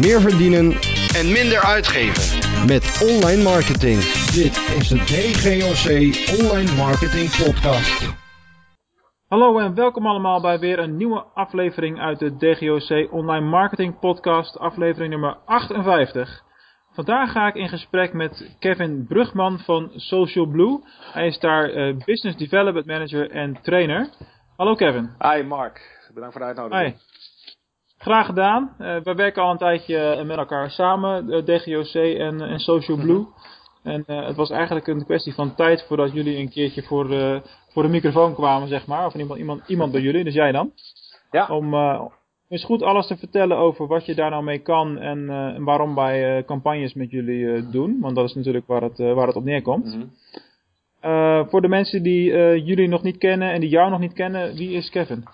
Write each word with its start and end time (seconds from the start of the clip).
meer 0.00 0.20
verdienen 0.20 0.66
en 1.18 1.26
minder 1.38 1.60
uitgeven. 1.76 2.24
met 2.66 2.84
online 3.10 3.42
marketing. 3.42 3.98
Dit 4.40 4.54
is 4.78 4.88
de 4.88 5.00
DGOC 5.10 5.86
Online 6.40 6.72
Marketing 6.84 7.28
Podcast. 7.42 7.98
Hallo 9.28 9.58
en 9.58 9.74
welkom 9.74 10.06
allemaal 10.06 10.40
bij 10.40 10.58
weer 10.58 10.78
een 10.78 10.96
nieuwe 10.96 11.24
aflevering 11.34 12.00
uit 12.00 12.18
de 12.18 12.36
DGOC 12.36 13.12
Online 13.12 13.46
Marketing 13.46 13.98
Podcast, 13.98 14.58
aflevering 14.58 15.10
nummer 15.10 15.36
58. 15.44 16.42
Vandaag 16.92 17.32
ga 17.32 17.46
ik 17.46 17.54
in 17.54 17.68
gesprek 17.68 18.12
met 18.12 18.56
Kevin 18.58 19.06
Brugman 19.08 19.58
van 19.58 19.90
Social 19.94 20.46
Blue. 20.46 20.80
Hij 21.12 21.26
is 21.26 21.38
daar 21.38 21.70
eh, 21.70 21.96
Business 22.04 22.36
Development 22.36 22.86
Manager 22.86 23.30
en 23.30 23.58
trainer. 23.62 24.08
Hallo 24.56 24.74
Kevin. 24.74 25.10
Hi 25.18 25.42
Mark, 25.42 26.08
bedankt 26.14 26.32
voor 26.32 26.40
de 26.40 26.46
uitnodiging. 26.46 26.94
Hi. 26.94 27.19
Graag 28.02 28.26
gedaan. 28.26 28.74
Eh, 28.78 28.96
we 29.02 29.14
werken 29.14 29.42
al 29.42 29.50
een 29.50 29.58
tijdje 29.58 29.98
eh, 29.98 30.26
met 30.26 30.36
elkaar 30.36 30.70
samen, 30.70 31.26
de 31.26 31.42
DGOC 31.42 31.94
en, 32.18 32.40
en 32.40 32.58
Social 32.58 32.96
Blue. 32.96 33.26
En 33.82 34.04
eh, 34.06 34.26
het 34.26 34.36
was 34.36 34.50
eigenlijk 34.50 34.86
een 34.86 35.04
kwestie 35.04 35.34
van 35.34 35.54
tijd 35.54 35.84
voordat 35.88 36.12
jullie 36.12 36.36
een 36.36 36.50
keertje 36.50 36.82
voor, 36.82 37.12
eh, 37.12 37.40
voor 37.68 37.82
de 37.82 37.88
microfoon 37.88 38.34
kwamen, 38.34 38.68
zeg 38.68 38.86
maar. 38.86 39.06
Of 39.06 39.14
iemand, 39.14 39.38
iemand, 39.38 39.68
iemand 39.68 39.92
bij 39.92 40.00
jullie, 40.00 40.24
dus 40.24 40.34
jij 40.34 40.52
dan. 40.52 40.72
Ja. 41.30 41.46
Om 41.46 41.74
eh, 41.74 42.02
eens 42.48 42.64
goed 42.64 42.82
alles 42.82 43.06
te 43.06 43.16
vertellen 43.16 43.56
over 43.56 43.86
wat 43.86 44.06
je 44.06 44.14
daar 44.14 44.30
nou 44.30 44.42
mee 44.42 44.58
kan 44.58 44.98
en, 44.98 45.28
eh, 45.28 45.46
en 45.46 45.64
waarom 45.64 45.94
wij 45.94 46.36
eh, 46.38 46.44
campagnes 46.44 46.94
met 46.94 47.10
jullie 47.10 47.52
eh, 47.52 47.62
doen. 47.70 48.00
Want 48.00 48.16
dat 48.16 48.24
is 48.28 48.34
natuurlijk 48.34 48.66
waar 48.66 48.82
het, 48.82 48.98
eh, 49.00 49.12
waar 49.12 49.26
het 49.26 49.36
op 49.36 49.44
neerkomt. 49.44 49.84
Mhm. 49.84 50.04
Eh, 51.00 51.46
voor 51.48 51.60
de 51.60 51.68
mensen 51.68 52.02
die 52.02 52.32
eh, 52.32 52.66
jullie 52.66 52.88
nog 52.88 53.02
niet 53.02 53.18
kennen 53.18 53.52
en 53.52 53.60
die 53.60 53.68
jou 53.68 53.90
nog 53.90 54.00
niet 54.00 54.12
kennen, 54.12 54.54
wie 54.54 54.70
is 54.70 54.90
Kevin? 54.90 55.24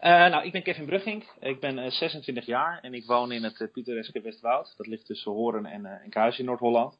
Eh, 0.00 0.10
nou, 0.10 0.44
ik 0.44 0.52
ben 0.52 0.62
Kevin 0.62 0.86
Brugging. 0.86 1.24
Ik 1.40 1.60
ben 1.60 1.78
eh, 1.78 1.90
26 1.90 2.46
jaar 2.46 2.78
en 2.82 2.94
ik 2.94 3.06
woon 3.06 3.32
in 3.32 3.44
het 3.44 3.68
pittoreske 3.72 4.20
Westwoud. 4.20 4.74
Dat 4.76 4.86
ligt 4.86 5.06
tussen 5.06 5.32
Horen 5.32 5.66
en 5.66 5.84
uh, 5.84 6.04
Enkhuizen 6.04 6.40
in 6.40 6.46
Noord-Holland. 6.46 6.98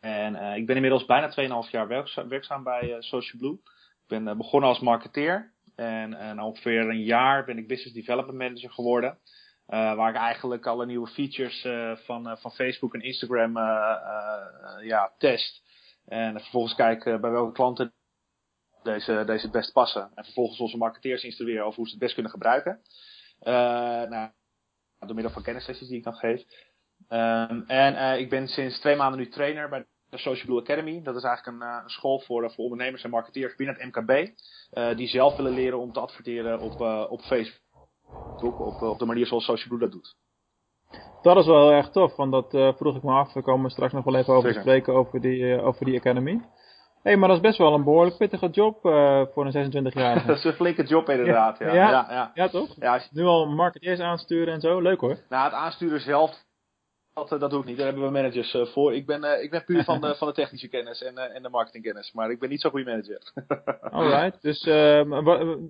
En 0.00 0.56
ik 0.56 0.66
ben 0.66 0.74
inmiddels 0.74 1.04
bijna 1.04 1.62
2,5 1.64 1.70
jaar 1.70 1.88
werkza 1.88 2.26
werkzaam 2.26 2.62
bij 2.62 2.96
Social 2.98 3.38
Blue. 3.38 3.58
Ik 4.02 4.08
ben 4.24 4.36
begonnen 4.36 4.68
als 4.68 4.80
marketeer. 4.80 5.52
En 5.76 6.10
na 6.10 6.46
ongeveer 6.46 6.88
een 6.88 7.02
jaar 7.02 7.44
ben 7.44 7.58
ik 7.58 7.68
Business 7.68 7.94
Development 7.94 8.38
Manager 8.38 8.70
geworden. 8.70 9.18
Waar 9.66 10.10
ik 10.10 10.16
eigenlijk 10.16 10.66
alle 10.66 10.86
nieuwe 10.86 11.06
features 11.06 11.66
van, 12.04 12.38
van 12.38 12.52
Facebook 12.52 12.94
en 12.94 13.02
Instagram 13.02 13.56
ja, 14.82 15.12
test. 15.18 15.61
En 16.04 16.40
vervolgens 16.40 16.74
kijken 16.74 17.20
bij 17.20 17.30
welke 17.30 17.52
klanten 17.52 17.94
deze, 18.82 19.22
deze 19.26 19.42
het 19.42 19.52
best 19.52 19.72
passen. 19.72 20.10
En 20.14 20.24
vervolgens 20.24 20.60
onze 20.60 20.76
marketeers 20.76 21.22
instrueren 21.24 21.64
over 21.64 21.76
hoe 21.76 21.86
ze 21.86 21.90
het 21.90 22.00
best 22.00 22.14
kunnen 22.14 22.32
gebruiken. 22.32 22.80
nou, 24.08 24.30
door 24.98 25.14
middel 25.14 25.32
van 25.32 25.42
kennissessies 25.42 25.88
die 25.88 25.98
ik 25.98 26.04
dan 26.04 26.14
geef. 26.14 26.44
Um, 27.08 27.64
en 27.66 28.18
ik 28.18 28.30
ben 28.30 28.48
sinds 28.48 28.80
twee 28.80 28.96
maanden 28.96 29.20
nu 29.20 29.28
trainer 29.28 29.68
bij 29.68 29.86
de 30.08 30.18
Social 30.18 30.46
Blue 30.46 30.60
Academy. 30.60 31.02
Dat 31.02 31.16
is 31.16 31.22
eigenlijk 31.22 31.62
een, 31.62 31.68
een 31.68 31.90
school 31.90 32.20
voor, 32.20 32.52
voor 32.52 32.64
ondernemers 32.64 33.02
en 33.04 33.10
marketeers 33.10 33.54
binnen 33.54 33.76
het 33.76 33.94
MKB. 33.94 34.36
die 34.96 35.08
zelf 35.08 35.36
willen 35.36 35.54
leren 35.54 35.78
om 35.78 35.92
te 35.92 36.00
adverteren 36.00 36.60
op, 36.60 36.80
op 37.10 37.20
Facebook. 37.20 37.60
Op, 38.42 38.82
op 38.82 38.98
de 38.98 39.04
manier 39.04 39.26
zoals 39.26 39.44
Social 39.44 39.68
Blue 39.68 39.80
dat 39.80 39.92
doet. 39.92 40.16
Dat 41.22 41.36
is 41.36 41.46
wel 41.46 41.60
heel 41.60 41.72
erg 41.72 41.90
tof, 41.90 42.16
want 42.16 42.32
dat 42.32 42.54
uh, 42.54 42.72
vroeg 42.76 42.96
ik 42.96 43.02
me 43.02 43.12
af. 43.12 43.32
We 43.32 43.42
komen 43.42 43.70
straks 43.70 43.92
nog 43.92 44.04
wel 44.04 44.14
even 44.14 44.34
over 44.34 44.48
Zeker. 44.48 44.60
spreken 44.62 44.94
over 44.94 45.20
die, 45.20 45.38
uh, 45.38 45.66
over 45.66 45.84
die 45.84 45.98
academy. 45.98 46.40
Hé, 47.02 47.10
hey, 47.10 47.16
maar 47.16 47.28
dat 47.28 47.36
is 47.36 47.42
best 47.42 47.58
wel 47.58 47.74
een 47.74 47.84
behoorlijk 47.84 48.16
pittige 48.16 48.48
job 48.48 48.86
uh, 48.86 49.22
voor 49.32 49.46
een 49.46 49.72
26-jarige. 49.72 50.26
dat 50.32 50.36
is 50.36 50.44
een 50.44 50.52
flinke 50.52 50.82
job 50.82 51.08
inderdaad, 51.08 51.58
ja. 51.58 51.66
Ja, 51.66 51.74
ja, 51.74 51.90
ja, 51.90 52.06
ja. 52.10 52.30
ja 52.34 52.48
toch? 52.48 52.68
Ja, 52.78 52.94
je... 52.94 53.08
Nu 53.10 53.24
al 53.24 53.46
marketeers 53.46 54.00
aansturen 54.00 54.54
en 54.54 54.60
zo, 54.60 54.80
leuk 54.80 55.00
hoor. 55.00 55.18
Nou, 55.28 55.44
het 55.44 55.52
aansturen 55.52 56.00
zelf, 56.00 56.30
dat, 57.14 57.28
dat 57.40 57.50
doe 57.50 57.60
ik 57.60 57.66
niet. 57.66 57.76
Daar 57.76 57.86
hebben 57.86 58.04
we 58.04 58.10
managers 58.10 58.54
uh, 58.54 58.66
voor. 58.66 58.94
Ik 58.94 59.06
ben, 59.06 59.24
uh, 59.24 59.42
ik 59.42 59.50
ben 59.50 59.64
puur 59.64 59.84
van 59.84 60.00
de, 60.00 60.14
van 60.18 60.28
de 60.28 60.34
technische 60.34 60.68
kennis 60.68 61.02
en, 61.02 61.18
en 61.34 61.42
de 61.42 61.48
marketingkennis. 61.48 62.12
Maar 62.12 62.30
ik 62.30 62.38
ben 62.38 62.48
niet 62.48 62.60
zo'n 62.60 62.70
goede 62.70 62.90
manager. 62.90 63.32
Alright. 63.92 64.42
Dus 64.42 64.64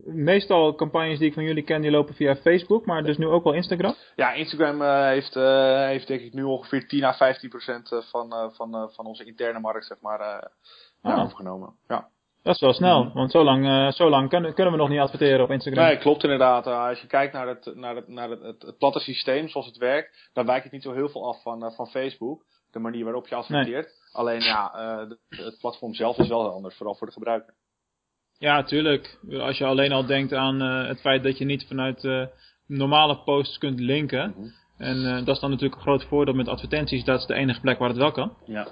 meestal 0.04 0.74
campagnes 0.74 1.18
die 1.18 1.28
ik 1.28 1.34
van 1.34 1.44
jullie 1.44 1.62
ken, 1.62 1.80
die 1.80 1.90
lopen 1.90 2.14
via 2.14 2.36
Facebook. 2.36 2.86
Maar 2.86 3.02
dus 3.02 3.18
nu 3.18 3.26
ook 3.26 3.44
wel 3.44 3.54
Instagram? 3.54 3.94
Ja, 4.16 4.32
Instagram 4.32 4.82
heeft, 4.82 5.34
heeft 5.34 6.06
denk 6.06 6.20
ik 6.20 6.32
nu 6.32 6.42
ongeveer 6.42 6.86
10 6.86 7.04
à 7.04 7.12
15 7.12 7.48
procent 7.48 7.88
van, 8.10 8.52
van, 8.54 8.90
van 8.92 9.06
onze 9.06 9.24
interne 9.24 9.60
markt 9.60 9.86
zeg 9.86 10.00
maar, 10.00 10.50
ah. 11.02 11.22
overgenomen. 11.22 11.74
Ja. 11.88 12.08
Dat 12.42 12.54
is 12.54 12.60
wel 12.60 12.72
snel, 12.72 13.12
want 13.12 13.30
zo 13.30 13.44
lang, 13.44 13.66
uh, 13.66 13.90
zo 13.90 14.08
lang 14.08 14.28
kunnen, 14.28 14.54
kunnen 14.54 14.72
we 14.72 14.78
nog 14.78 14.88
niet 14.88 14.98
adverteren 14.98 15.42
op 15.44 15.50
Instagram. 15.50 15.84
Nee, 15.84 15.98
klopt 15.98 16.22
inderdaad. 16.22 16.66
Uh, 16.66 16.88
als 16.88 17.00
je 17.00 17.06
kijkt 17.06 17.32
naar, 17.32 17.48
het, 17.48 17.74
naar, 17.74 17.96
het, 17.96 18.08
naar 18.08 18.30
het, 18.30 18.42
het, 18.42 18.62
het, 18.62 18.78
platte 18.78 19.00
systeem 19.00 19.48
zoals 19.48 19.66
het 19.66 19.76
werkt, 19.76 20.30
dan 20.32 20.46
wijkt 20.46 20.62
het 20.62 20.72
niet 20.72 20.82
zo 20.82 20.92
heel 20.92 21.08
veel 21.08 21.26
af 21.26 21.42
van, 21.42 21.64
uh, 21.64 21.70
van 21.70 21.86
Facebook. 21.86 22.44
De 22.70 22.78
manier 22.78 23.04
waarop 23.04 23.28
je 23.28 23.34
adverteert. 23.34 23.86
Nee. 23.86 23.94
Alleen 24.12 24.40
ja, 24.40 24.70
het 25.28 25.58
platform 25.60 25.94
zelf 25.94 26.18
is 26.18 26.28
wel 26.28 26.52
anders, 26.52 26.76
vooral 26.76 26.94
voor 26.94 27.06
de 27.06 27.12
gebruiker. 27.12 27.54
Ja, 28.38 28.62
tuurlijk. 28.62 29.18
Als 29.30 29.58
je 29.58 29.64
alleen 29.64 29.92
al 29.92 30.06
denkt 30.06 30.32
aan 30.32 30.60
het 30.60 31.00
feit 31.00 31.22
dat 31.22 31.38
je 31.38 31.44
niet 31.44 31.66
vanuit 31.66 32.28
normale 32.66 33.18
posts 33.24 33.58
kunt 33.58 33.80
linken. 33.80 34.28
Mm 34.28 34.34
-hmm. 34.34 34.52
En 34.76 35.24
dat 35.24 35.34
is 35.34 35.40
dan 35.40 35.50
natuurlijk 35.50 35.76
een 35.76 35.86
groot 35.86 36.04
voordeel 36.04 36.34
met 36.34 36.48
advertenties. 36.48 37.04
Dat 37.04 37.20
is 37.20 37.26
de 37.26 37.34
enige 37.34 37.60
plek 37.60 37.78
waar 37.78 37.88
het 37.88 37.98
wel 37.98 38.12
kan. 38.12 38.36
Ja. 38.44 38.68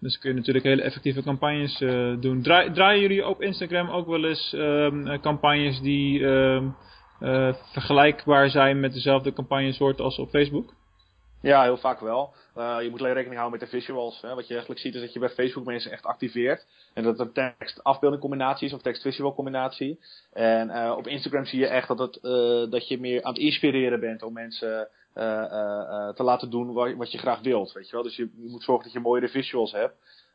Dus 0.00 0.18
kun 0.18 0.30
je 0.30 0.36
natuurlijk 0.36 0.64
hele 0.64 0.82
effectieve 0.82 1.22
campagnes 1.22 1.80
uh, 1.80 2.20
doen. 2.20 2.42
Draai, 2.42 2.72
draaien 2.72 3.00
jullie 3.00 3.26
op 3.26 3.42
Instagram 3.42 3.88
ook 3.88 4.06
wel 4.06 4.24
eens 4.24 4.52
um, 4.52 5.20
campagnes 5.20 5.80
die 5.80 6.22
um, 6.22 6.76
uh, 7.20 7.54
vergelijkbaar 7.72 8.50
zijn 8.50 8.80
met 8.80 8.92
dezelfde 8.92 9.32
campagnesoort 9.32 10.00
als 10.00 10.18
op 10.18 10.28
Facebook? 10.28 10.74
Ja, 11.42 11.62
heel 11.62 11.76
vaak 11.76 12.00
wel. 12.00 12.34
Je 12.54 12.88
moet 12.90 13.00
alleen 13.00 13.12
rekening 13.12 13.40
houden 13.40 13.60
met 13.60 13.70
de 13.70 13.76
visuals. 13.76 14.20
Hè. 14.20 14.34
Wat 14.34 14.46
je 14.46 14.52
eigenlijk 14.52 14.80
ziet 14.80 14.94
is 14.94 15.00
dat 15.00 15.12
je 15.12 15.18
bij 15.18 15.28
Facebook 15.28 15.64
mensen 15.64 15.92
echt 15.92 16.04
activeert. 16.04 16.66
En 16.94 17.02
dat 17.02 17.18
het 17.18 17.26
een 17.26 17.56
tekst-afbeelding 17.58 18.22
combinatie 18.22 18.66
is 18.66 18.72
of 18.72 18.82
tekst-visual 18.82 19.34
combinatie. 19.34 20.00
En 20.32 20.92
op 20.92 21.06
Instagram 21.06 21.44
zie 21.44 21.58
je 21.58 21.66
echt 21.66 21.88
dat, 21.88 21.98
het, 21.98 22.20
dat 22.70 22.88
je 22.88 23.00
meer 23.00 23.22
aan 23.22 23.32
het 23.32 23.42
inspireren 23.42 24.00
bent 24.00 24.22
om 24.22 24.32
mensen 24.32 24.88
uh, 25.14 25.24
uh, 25.24 26.08
te 26.08 26.22
laten 26.22 26.50
doen 26.50 26.72
wat, 26.72 26.94
wat, 26.94 27.12
je 27.12 27.18
graag 27.18 27.40
wilt. 27.40 27.72
Weet 27.72 27.86
je 27.86 27.92
wel? 27.92 28.02
Dus 28.02 28.16
je, 28.16 28.22
je 28.22 28.48
moet 28.50 28.62
zorgen 28.62 28.84
dat 28.84 28.92
je 28.92 29.00
mooiere 29.00 29.28
visuals 29.28 29.72
hebt. 29.72 29.94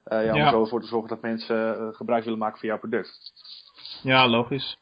ja, 0.09 0.31
om 0.31 0.35
ja. 0.35 0.49
zo 0.49 0.61
ervoor 0.61 0.81
te 0.81 0.87
zorgen 0.87 1.09
dat 1.09 1.21
mensen 1.21 1.93
gebruik 1.95 2.23
willen 2.23 2.39
maken 2.39 2.59
van 2.59 2.67
jouw 2.67 2.79
product. 2.79 3.33
Ja, 4.03 4.27
logisch. 4.27 4.77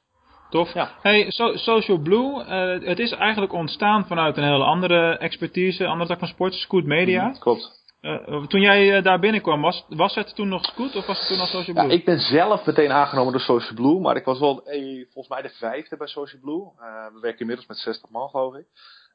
Tof. 0.49 0.73
Ja. 0.73 0.91
Hey, 1.01 1.31
so, 1.31 1.55
Social 1.55 1.97
Blue, 1.97 2.43
het 2.83 2.99
is 2.99 3.11
eigenlijk 3.11 3.53
ontstaan 3.53 4.05
vanuit 4.07 4.37
een 4.37 4.43
hele 4.43 4.63
andere 4.63 5.17
expertise, 5.17 5.87
andere 5.87 6.09
tak 6.09 6.19
van 6.19 6.27
sport, 6.27 6.53
Scoot 6.53 6.85
Media. 6.85 7.27
Mm, 7.27 7.39
klopt. 7.39 7.83
Uh, 8.03 8.45
toen 8.45 8.61
jij 8.61 8.97
uh, 8.97 9.03
daar 9.03 9.19
binnenkwam, 9.19 9.61
was, 9.61 9.85
was 9.89 10.15
het 10.15 10.35
toen 10.35 10.47
nog 10.47 10.65
Scoot 10.65 10.95
of 10.95 11.05
was 11.05 11.19
het 11.19 11.27
toen 11.27 11.39
al 11.39 11.45
Social 11.45 11.75
Blue? 11.75 11.87
Ja, 11.87 11.93
ik 11.93 12.05
ben 12.05 12.19
zelf 12.19 12.65
meteen 12.65 12.91
aangenomen 12.91 13.31
door 13.31 13.41
Social 13.41 13.73
Blue, 13.73 13.99
maar 13.99 14.15
ik 14.15 14.25
was 14.25 14.39
wel 14.39 14.61
hey, 14.63 15.07
volgens 15.09 15.27
mij 15.33 15.41
de 15.41 15.55
vijfde 15.57 15.97
bij 15.97 16.07
Social 16.07 16.41
Blue. 16.41 16.61
Uh, 16.61 17.13
we 17.13 17.19
werken 17.21 17.39
inmiddels 17.39 17.67
met 17.67 17.77
60 17.77 18.09
man, 18.09 18.29
geloof 18.29 18.55
ik. 18.55 18.65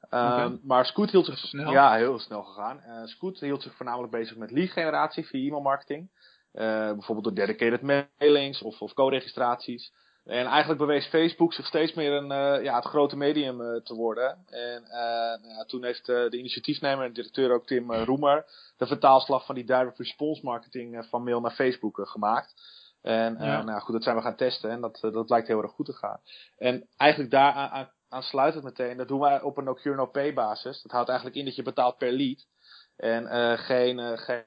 Okay. 0.01 0.45
Um, 0.45 0.61
maar 0.63 0.87
Scoot 0.87 1.11
hield 1.11 1.27
zich 1.27 1.39
snel. 1.39 1.71
Ja, 1.71 1.95
heel 1.95 2.19
snel 2.19 2.43
gegaan. 2.43 2.83
Uh, 2.87 3.05
Scoot 3.05 3.41
hield 3.41 3.63
zich 3.63 3.75
voornamelijk 3.75 4.13
bezig 4.13 4.37
met 4.37 4.51
lead 4.51 4.71
generatie 4.71 5.27
via 5.27 5.47
e-mail 5.47 5.63
marketing. 5.63 6.11
Uh, 6.55 6.63
bijvoorbeeld 6.93 7.25
door 7.25 7.47
dedicated 7.47 8.07
mailings 8.19 8.63
of, 8.63 8.81
of 8.81 8.93
co-registraties. 8.93 9.93
En 10.25 10.47
eigenlijk 10.47 10.81
bewees 10.81 11.07
Facebook 11.07 11.53
zich 11.53 11.67
steeds 11.67 11.95
meer 11.95 12.13
een, 12.13 12.31
uh, 12.31 12.65
ja, 12.65 12.75
het 12.75 12.85
grote 12.85 13.17
medium 13.17 13.61
uh, 13.61 13.81
te 13.81 13.95
worden. 13.95 14.39
En 14.47 14.83
uh, 14.83 15.53
nou, 15.53 15.67
toen 15.67 15.85
heeft 15.85 16.07
de 16.07 16.39
initiatiefnemer 16.39 17.05
en 17.05 17.13
directeur 17.13 17.53
ook 17.53 17.67
Tim 17.67 17.93
Roemer 17.93 18.45
de 18.77 18.87
vertaalslag 18.87 19.47
van 19.47 19.55
die 19.55 19.65
direct 19.65 19.99
response 19.99 20.45
marketing 20.45 21.07
van 21.09 21.23
mail 21.23 21.41
naar 21.41 21.51
Facebook 21.51 22.01
gemaakt. 22.03 22.55
En 23.03 23.37
ja. 23.41 23.63
nou 23.63 23.81
goed, 23.81 23.95
dat 23.95 24.03
zijn 24.03 24.17
we 24.17 24.23
gaan 24.23 24.37
testen 24.37 24.71
en 24.71 24.81
dat, 24.81 24.99
dat 25.01 25.31
lijkt 25.31 25.49
heel 25.49 25.63
erg 25.63 25.73
goed 25.73 25.87
te 25.87 25.93
gaan. 25.93 26.21
En 26.59 26.89
eigenlijk 26.97 27.31
daar 27.31 27.53
aan, 27.53 27.91
aansluitend 28.09 28.65
meteen, 28.65 28.97
dat 28.97 29.09
doen 29.09 29.21
wij 29.21 29.43
op 29.43 29.57
een 29.57 29.65
no-cure 29.65 29.97
no-pay 29.97 30.35
basis. 30.35 30.83
Dat 30.83 30.93
houdt 30.93 31.09
eigenlijk 31.09 31.39
in 31.39 31.45
dat 31.45 31.57
je 31.57 31.63
betaalt 31.63 31.99
per 31.99 32.13
lead. 32.13 32.47
En 32.97 33.59
geen, 33.59 34.19
geen 34.19 34.45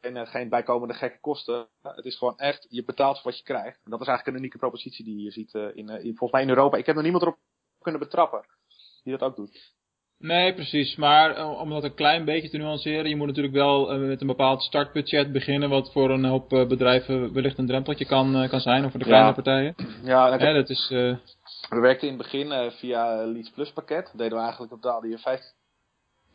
geen, 0.00 0.26
geen 0.26 0.48
bijkomende 0.48 0.94
gekke 0.94 1.20
kosten. 1.20 1.68
Het 1.82 2.04
is 2.04 2.16
gewoon 2.16 2.38
echt, 2.38 2.66
je 2.68 2.84
betaalt 2.84 3.20
voor 3.20 3.30
wat 3.30 3.38
je 3.38 3.44
krijgt. 3.44 3.80
En 3.84 3.90
dat 3.90 4.00
is 4.00 4.06
eigenlijk 4.06 4.26
een 4.26 4.42
unieke 4.42 4.58
propositie 4.58 5.04
die 5.04 5.22
je 5.22 5.30
ziet 5.30 5.54
uh, 5.54 5.62
in, 5.62 5.88
in, 5.88 6.16
volgens 6.16 6.32
mij 6.32 6.42
in 6.42 6.48
Europa. 6.48 6.76
Ik 6.76 6.86
heb 6.86 6.94
nog 6.94 7.04
niemand 7.04 7.22
erop 7.24 7.38
kunnen 7.78 8.00
betrappen 8.00 8.46
die 9.02 9.18
dat 9.18 9.28
ook 9.28 9.36
doet. 9.36 9.76
Nee, 10.18 10.54
precies. 10.54 10.96
Maar 10.96 11.38
uh, 11.38 11.60
om 11.60 11.70
dat 11.70 11.84
een 11.84 11.94
klein 11.94 12.24
beetje 12.24 12.48
te 12.48 12.56
nuanceren, 12.56 13.08
je 13.08 13.16
moet 13.16 13.26
natuurlijk 13.26 13.54
wel 13.54 13.94
uh, 13.94 14.08
met 14.08 14.20
een 14.20 14.26
bepaald 14.26 14.62
startbudget 14.62 15.32
beginnen, 15.32 15.68
wat 15.68 15.92
voor 15.92 16.10
een 16.10 16.24
hoop 16.24 16.48
bedrijven 16.48 17.32
wellicht 17.32 17.58
een 17.58 17.66
drempeltje 17.66 18.04
kan, 18.04 18.48
kan 18.48 18.60
zijn, 18.60 18.84
of 18.84 18.90
voor 18.90 19.00
de 19.00 19.06
kleine 19.06 19.28
ja. 19.28 19.34
partijen. 19.34 19.74
Ja, 20.02 20.30
dat, 20.30 20.40
ja, 20.40 20.52
dat 20.52 20.70
is... 20.70 20.88
We 21.68 21.80
werkten 21.80 22.08
in 22.08 22.14
het 22.14 22.22
begin 22.22 22.70
via 22.70 23.26
Leads 23.26 23.50
Plus 23.50 23.72
pakket. 23.72 24.04
Dat 24.04 24.18
deden 24.18 24.36
we 24.36 24.42
eigenlijk, 24.42 24.72
betaalde 24.72 25.08
je 25.08 25.18
15 25.18 25.57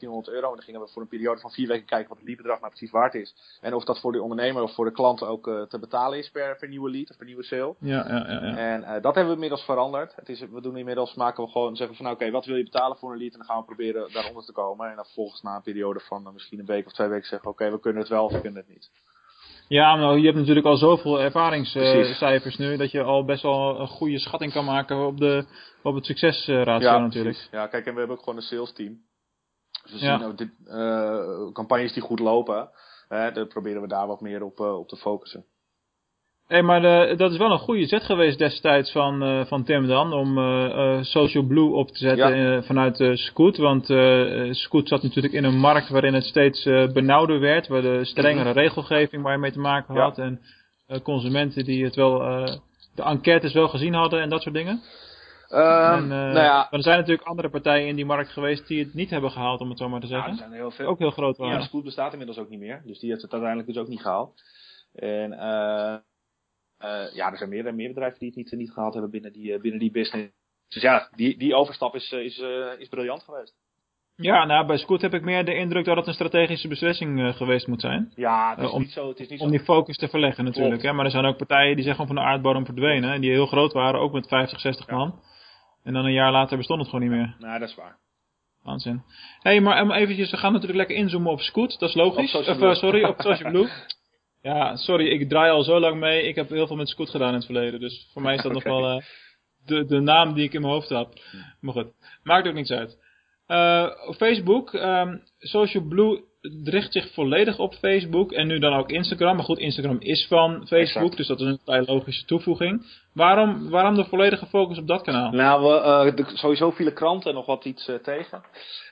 1500 0.03 0.35
euro. 0.35 0.49
En 0.49 0.55
dan 0.55 0.63
gingen 0.63 0.81
we 0.81 0.87
voor 0.87 1.01
een 1.01 1.07
periode 1.07 1.41
van 1.41 1.51
vier 1.51 1.67
weken 1.67 1.85
kijken 1.85 2.09
wat 2.09 2.17
het 2.17 2.27
leadbedrag 2.27 2.59
nou 2.59 2.69
precies 2.69 2.91
waard 2.91 3.13
is. 3.13 3.59
En 3.61 3.73
of 3.73 3.83
dat 3.83 3.99
voor 3.99 4.11
de 4.11 4.21
ondernemer 4.21 4.63
of 4.63 4.73
voor 4.73 4.85
de 4.85 4.91
klant 4.91 5.23
ook 5.23 5.43
te 5.69 5.79
betalen 5.79 6.17
is 6.17 6.29
per, 6.29 6.57
per 6.57 6.67
nieuwe 6.67 6.89
lead 6.89 7.09
of 7.09 7.17
per 7.17 7.25
nieuwe 7.25 7.43
sale. 7.43 7.75
Ja, 7.79 8.05
ja, 8.07 8.25
ja. 8.27 8.45
ja. 8.45 8.57
En 8.57 8.81
dat 9.01 9.15
hebben 9.15 9.27
we 9.27 9.33
inmiddels 9.33 9.65
veranderd. 9.65 10.15
Het 10.15 10.29
is, 10.29 10.39
we 10.39 10.61
doen 10.61 10.77
inmiddels, 10.77 11.13
maken 11.13 11.43
we 11.43 11.49
gewoon, 11.49 11.75
zeggen 11.75 11.95
van 11.95 12.05
nou 12.05 12.17
oké, 12.17 12.31
wat 12.31 12.45
wil 12.45 12.55
je 12.55 12.63
betalen 12.63 12.97
voor 12.97 13.11
een 13.11 13.17
lead? 13.17 13.31
En 13.31 13.37
dan 13.37 13.47
gaan 13.47 13.59
we 13.59 13.65
proberen 13.65 14.13
daaronder 14.13 14.45
te 14.45 14.51
komen. 14.51 14.89
En 14.89 14.95
dan 14.95 15.05
vervolgens 15.05 15.41
na 15.41 15.55
een 15.55 15.61
periode 15.61 15.99
van 15.99 16.29
misschien 16.33 16.59
een 16.59 16.65
week 16.65 16.85
of 16.85 16.93
twee 16.93 17.07
weken 17.07 17.27
zeggen 17.27 17.49
oké, 17.49 17.71
we 17.71 17.79
kunnen 17.79 18.01
het 18.01 18.11
wel 18.11 18.25
of 18.25 18.31
we 18.31 18.41
kunnen 18.41 18.59
het 18.59 18.69
niet. 18.69 18.91
Ja, 19.67 19.95
nou, 19.95 20.17
je 20.17 20.25
hebt 20.25 20.37
natuurlijk 20.37 20.65
al 20.65 20.77
zoveel 20.77 21.21
ervaringscijfers 21.21 22.57
nu, 22.57 22.77
dat 22.77 22.91
je 22.91 23.01
al 23.01 23.25
best 23.25 23.41
wel 23.41 23.79
een 23.79 23.87
goede 23.87 24.19
schatting 24.19 24.51
kan 24.51 24.65
maken 24.65 25.05
op, 25.05 25.17
de, 25.17 25.45
op 25.83 25.95
het 25.95 26.05
succesratio 26.05 26.87
ja, 26.87 26.97
natuurlijk. 26.97 27.35
Precies. 27.35 27.51
Ja, 27.51 27.67
kijk, 27.67 27.85
en 27.85 27.93
we 27.93 27.99
hebben 27.99 28.17
ook 28.17 28.23
gewoon 28.23 28.39
een 28.39 28.45
sales 28.45 28.73
team. 28.73 28.97
Dus 29.83 29.91
we 29.91 29.97
zien 29.97 30.23
ook 30.23 30.37
dit, 30.37 30.49
uh, 30.65 31.51
campagnes 31.51 31.93
die 31.93 32.01
goed 32.01 32.19
lopen, 32.19 32.69
hè, 33.07 33.31
dan 33.31 33.47
proberen 33.47 33.81
we 33.81 33.87
daar 33.87 34.07
wat 34.07 34.21
meer 34.21 34.43
op, 34.43 34.59
uh, 34.59 34.77
op 34.77 34.87
te 34.87 34.97
focussen. 34.97 35.45
Hé, 36.47 36.55
hey, 36.55 36.61
maar 36.61 36.81
de, 36.81 37.13
dat 37.17 37.31
is 37.31 37.37
wel 37.37 37.51
een 37.51 37.59
goede 37.59 37.85
zet 37.85 38.03
geweest 38.03 38.37
destijds 38.37 38.91
van, 38.91 39.23
uh, 39.23 39.45
van 39.45 39.63
Tim 39.63 39.87
dan, 39.87 40.13
om 40.13 40.37
uh, 40.37 40.63
uh, 40.63 40.97
Social 41.01 41.43
Blue 41.43 41.71
op 41.71 41.87
te 41.87 41.97
zetten 41.97 42.37
ja. 42.37 42.61
vanuit 42.61 43.09
Scoot. 43.13 43.57
Want 43.57 43.85
Scoot 44.55 44.87
zat 44.87 45.03
natuurlijk 45.03 45.33
in 45.33 45.43
een 45.43 45.57
markt 45.57 45.89
waarin 45.89 46.13
het 46.13 46.23
steeds 46.23 46.63
benauwder 46.93 47.39
werd, 47.39 47.67
waar 47.67 47.81
de 47.81 48.05
strengere 48.05 48.49
-hmm. 48.49 48.59
regelgeving 48.59 49.23
waar 49.23 49.31
je 49.31 49.37
mee 49.37 49.51
te 49.51 49.59
maken 49.59 49.95
had. 49.95 50.15
Ja. 50.15 50.23
En 50.23 50.41
consumenten 51.01 51.65
die 51.65 51.83
het 51.83 51.95
wel, 51.95 52.19
de 52.95 53.03
enquêtes 53.03 53.53
wel 53.53 53.67
gezien 53.67 53.93
hadden 53.93 54.21
en 54.21 54.29
dat 54.29 54.41
soort 54.41 54.55
dingen. 54.55 54.81
En, 55.53 56.07
nou 56.07 56.33
ja. 56.33 56.53
Maar 56.53 56.67
er 56.71 56.81
zijn 56.81 56.97
natuurlijk 56.97 57.27
andere 57.27 57.49
partijen 57.49 57.87
in 57.87 57.95
die 57.95 58.05
markt 58.05 58.31
geweest 58.31 58.67
die 58.67 58.83
het 58.83 58.93
niet 58.93 59.09
hebben 59.09 59.31
gehaald, 59.31 59.61
om 59.61 59.69
het 59.69 59.77
zo 59.77 59.89
maar 59.89 59.99
te 59.99 60.07
zeggen. 60.07 60.25
Ja, 60.25 60.31
er 60.31 60.37
zijn 60.37 60.51
er 60.51 60.57
heel 60.57 60.71
veel. 60.71 60.87
Ook 60.87 60.99
heel 60.99 61.11
groot 61.11 61.37
waren. 61.37 61.59
Ja, 61.59 61.65
Scoot 61.65 61.83
bestaat 61.83 62.11
inmiddels 62.11 62.37
ook 62.39 62.49
niet 62.49 62.59
meer, 62.59 62.81
dus 62.85 62.99
die 62.99 63.09
heeft 63.09 63.21
het 63.21 63.31
uiteindelijk 63.31 63.73
dus 63.73 63.81
ook 63.81 63.89
niet 63.89 64.01
gehaald. 64.01 64.41
En... 64.93 65.33
eh 65.33 65.95
uh, 66.83 67.13
ja, 67.13 67.31
er 67.31 67.37
zijn 67.37 67.49
meer, 67.49 67.75
meer 67.75 67.87
bedrijven 67.87 68.19
die 68.19 68.27
het 68.27 68.37
niet, 68.37 68.51
niet 68.51 68.71
gehaald 68.71 68.93
hebben 68.93 69.11
binnen 69.11 69.33
die, 69.33 69.59
binnen 69.59 69.79
die 69.79 69.91
business. 69.91 70.31
Dus 70.67 70.81
ja, 70.81 71.09
die, 71.15 71.37
die 71.37 71.55
overstap 71.55 71.95
is, 71.95 72.11
is, 72.11 72.39
uh, 72.39 72.79
is 72.79 72.87
briljant 72.87 73.23
geweest. 73.23 73.53
Ja, 74.15 74.45
nou, 74.45 74.65
bij 74.65 74.77
Scoot 74.77 75.01
heb 75.01 75.13
ik 75.13 75.21
meer 75.21 75.45
de 75.45 75.55
indruk 75.55 75.85
dat 75.85 75.95
het 75.95 76.07
een 76.07 76.13
strategische 76.13 76.67
beslissing 76.67 77.19
uh, 77.19 77.33
geweest 77.33 77.67
moet 77.67 77.81
zijn. 77.81 78.11
Ja, 78.15 78.55
het 78.55 78.65
is 78.65 78.71
om, 78.71 78.81
niet 78.81 78.91
zo. 78.91 79.09
Het 79.09 79.19
is 79.19 79.29
niet 79.29 79.39
om 79.39 79.45
zo. 79.45 79.51
die 79.51 79.63
focus 79.63 79.97
te 79.97 80.07
verleggen 80.07 80.43
natuurlijk. 80.43 80.81
Hè? 80.81 80.93
Maar 80.93 81.05
er 81.05 81.11
zijn 81.11 81.25
ook 81.25 81.37
partijen 81.37 81.75
die 81.75 81.83
zijn 81.83 81.95
gewoon 81.95 82.15
van 82.15 82.23
de 82.23 82.29
aardbodem 82.29 82.65
verdwenen. 82.65 83.13
En 83.13 83.21
die 83.21 83.31
heel 83.31 83.45
groot 83.45 83.73
waren, 83.73 83.99
ook 83.99 84.13
met 84.13 84.27
50, 84.27 84.59
60 84.59 84.87
ja. 84.87 85.13
En 85.83 85.93
dan 85.93 86.05
een 86.05 86.13
jaar 86.13 86.31
later 86.31 86.57
bestond 86.57 86.79
het 86.79 86.89
gewoon 86.89 87.09
niet 87.09 87.17
meer. 87.17 87.35
Nou, 87.39 87.59
dat 87.59 87.69
is 87.69 87.75
waar. 87.75 87.97
Waanzin. 88.63 89.03
Hé, 89.39 89.51
hey, 89.51 89.61
maar 89.61 89.91
eventjes, 89.91 90.31
we 90.31 90.37
gaan 90.37 90.51
natuurlijk 90.51 90.79
lekker 90.79 90.97
inzoomen 90.97 91.31
op 91.31 91.39
Scoot. 91.39 91.79
Dat 91.79 91.89
is 91.89 91.95
logisch. 91.95 92.35
Of, 92.35 92.75
sorry, 92.77 93.03
op 93.03 93.21
Social 93.21 93.51
Blue. 93.51 93.69
Ja, 94.41 94.75
sorry, 94.75 95.07
ik 95.07 95.29
draai 95.29 95.51
al 95.51 95.63
zo 95.63 95.79
lang 95.79 95.99
mee. 95.99 96.27
Ik 96.27 96.35
heb 96.35 96.49
heel 96.49 96.67
veel 96.67 96.75
met 96.75 96.89
Scoot 96.89 97.09
gedaan 97.09 97.27
in 97.27 97.33
het 97.33 97.45
verleden. 97.45 97.79
Dus 97.79 98.09
voor 98.13 98.21
mij 98.21 98.35
is 98.35 98.41
dat 98.41 98.55
okay. 98.55 98.71
nog 98.71 98.81
wel 98.81 98.95
uh, 98.95 99.03
de, 99.65 99.85
de 99.85 99.99
naam 99.99 100.33
die 100.33 100.43
ik 100.43 100.53
in 100.53 100.61
mijn 100.61 100.73
hoofd 100.73 100.89
had. 100.89 101.21
Maar 101.59 101.73
goed, 101.73 101.87
maakt 102.23 102.47
ook 102.47 102.53
niks 102.53 102.71
uit. 102.71 102.97
Uh, 103.47 103.89
Facebook, 104.15 104.73
um, 104.73 105.23
Social 105.37 105.83
Blue 105.83 106.23
richt 106.63 106.91
zich 106.91 107.13
volledig 107.13 107.59
op 107.59 107.73
Facebook. 107.73 108.31
En 108.31 108.47
nu 108.47 108.59
dan 108.59 108.73
ook 108.73 108.89
Instagram. 108.89 109.35
Maar 109.35 109.45
goed, 109.45 109.57
Instagram 109.57 109.97
is 109.99 110.25
van 110.27 110.67
Facebook. 110.67 111.11
Exact. 111.11 111.17
Dus 111.17 111.27
dat 111.27 111.39
is 111.39 111.47
een 111.47 111.59
vrij 111.63 111.83
logische 111.85 112.25
toevoeging. 112.25 112.85
Waarom, 113.13 113.69
waarom 113.69 113.95
de 113.95 114.05
volledige 114.05 114.45
focus 114.45 114.77
op 114.77 114.87
dat 114.87 115.01
kanaal? 115.01 115.31
Nou, 115.31 115.63
we, 115.63 116.09
uh, 116.09 116.15
de, 116.15 116.37
sowieso 116.37 116.71
vielen 116.71 116.93
kranten 116.93 117.33
nog 117.33 117.45
wat 117.45 117.65
iets 117.65 117.87
uh, 117.87 117.95
tegen. 117.95 118.43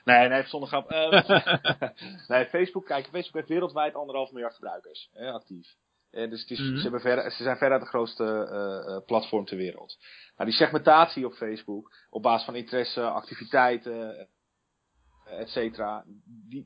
Nee, 0.04 0.28
nee, 0.28 0.42
zonder 0.46 0.68
grap. 0.68 0.90
nee, 2.28 2.46
Facebook, 2.46 2.84
kijk, 2.84 3.04
Facebook 3.06 3.34
heeft 3.34 3.48
wereldwijd 3.48 3.94
anderhalf 3.94 4.32
miljard 4.32 4.54
gebruikers. 4.54 5.08
Hè, 5.12 5.30
actief. 5.30 5.66
Uh, 6.12 6.30
dus 6.30 6.40
het 6.40 6.50
is, 6.50 6.58
mm 6.58 6.66
-hmm. 6.66 6.76
ze, 6.76 6.82
hebben 6.82 7.00
ver, 7.00 7.30
ze 7.30 7.42
zijn 7.42 7.56
veruit 7.56 7.80
de 7.80 7.88
grootste 7.88 9.02
platform 9.06 9.44
ter 9.44 9.56
wereld. 9.56 9.96
Nou, 10.36 10.50
die 10.50 10.58
segmentatie 10.58 11.26
op 11.26 11.32
Facebook, 11.32 11.92
op 12.10 12.22
basis 12.22 12.44
van 12.44 12.54
interesse, 12.54 13.02
activiteiten, 13.02 14.28
et 15.38 15.48
cetera, 15.48 16.04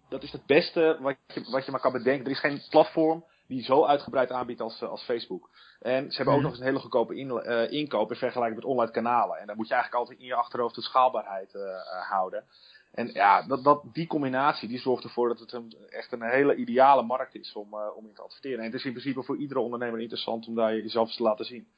dat 0.09 0.23
is 0.23 0.33
het 0.33 0.47
beste 0.47 0.97
wat 1.01 1.17
je, 1.27 1.51
wat 1.51 1.65
je 1.65 1.71
maar 1.71 1.81
kan 1.81 1.93
bedenken. 1.93 2.25
Er 2.25 2.31
is 2.31 2.41
geen 2.41 2.63
platform 2.71 3.25
die 3.47 3.63
zo 3.63 3.85
uitgebreid 3.85 4.31
aanbiedt 4.31 4.61
als, 4.61 4.83
als 4.83 5.03
Facebook. 5.03 5.51
En 5.81 6.11
ze 6.11 6.17
hebben 6.17 6.35
ook 6.35 6.41
nog 6.41 6.51
eens 6.51 6.61
een 6.61 6.67
hele 6.67 6.79
goedkope 6.79 7.17
in, 7.17 7.29
uh, 7.29 7.71
inkoop 7.71 8.11
in 8.11 8.17
vergelijking 8.17 8.57
met 8.61 8.71
online 8.71 8.91
kanalen. 8.91 9.39
En 9.39 9.47
dan 9.47 9.57
moet 9.57 9.69
je 9.69 9.75
eigenlijk 9.75 10.03
altijd 10.03 10.21
in 10.21 10.27
je 10.27 10.35
achterhoofd 10.35 10.75
de 10.75 10.83
schaalbaarheid 10.83 11.55
uh, 11.55 11.63
uh, 11.63 12.11
houden. 12.11 12.45
En 12.93 13.11
ja, 13.13 13.43
dat, 13.43 13.65
dat, 13.65 13.83
die 13.93 14.07
combinatie 14.07 14.69
die 14.69 14.79
zorgt 14.79 15.05
ervoor 15.05 15.29
dat 15.29 15.39
het 15.39 15.53
een, 15.53 15.77
echt 15.89 16.13
een 16.13 16.23
hele 16.23 16.55
ideale 16.55 17.03
markt 17.03 17.35
is 17.35 17.53
om, 17.53 17.75
om 17.75 18.07
in 18.07 18.15
te 18.15 18.23
adverteren. 18.23 18.59
En 18.59 18.65
het 18.65 18.75
is 18.75 18.85
in 18.85 18.93
principe 18.93 19.23
voor 19.23 19.37
iedere 19.37 19.61
ondernemer 19.61 20.01
interessant 20.01 20.47
om 20.47 20.55
daar 20.55 20.75
jezelf 20.75 21.15
te 21.15 21.23
laten 21.23 21.45
zien. 21.45 21.69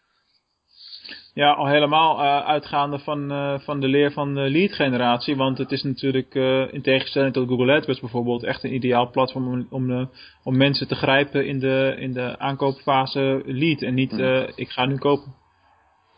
Ja, 1.35 1.53
al 1.53 1.67
helemaal 1.67 2.19
uh, 2.19 2.47
uitgaande 2.47 2.99
van, 2.99 3.33
uh, 3.33 3.59
van 3.59 3.81
de 3.81 3.89
leer 3.89 4.13
van 4.13 4.35
de 4.35 4.41
lead 4.41 4.73
generatie. 4.73 5.37
Want 5.37 5.59
het 5.59 5.73
is 5.73 5.83
natuurlijk 5.83 6.35
uh, 6.35 6.73
in 6.73 6.83
tegenstelling 6.83 7.33
tot 7.33 7.49
Google 7.49 7.73
AdWords 7.73 8.01
bijvoorbeeld 8.01 8.45
echt 8.45 8.65
een 8.65 8.75
ideaal 8.75 9.11
platform 9.11 9.49
om, 9.49 9.67
om, 9.71 10.11
om 10.45 10.57
mensen 10.57 10.89
te 10.89 10.95
grijpen 10.95 11.47
in 11.47 11.59
de, 11.59 11.95
in 11.99 12.13
de 12.13 12.39
aankoopfase 12.39 13.43
lead. 13.45 13.83
En 13.83 13.95
niet 13.95 14.13
mm. 14.13 14.49
ik 14.55 14.69
ga 14.69 14.87
nu 14.87 14.99
kopen. 14.99 15.35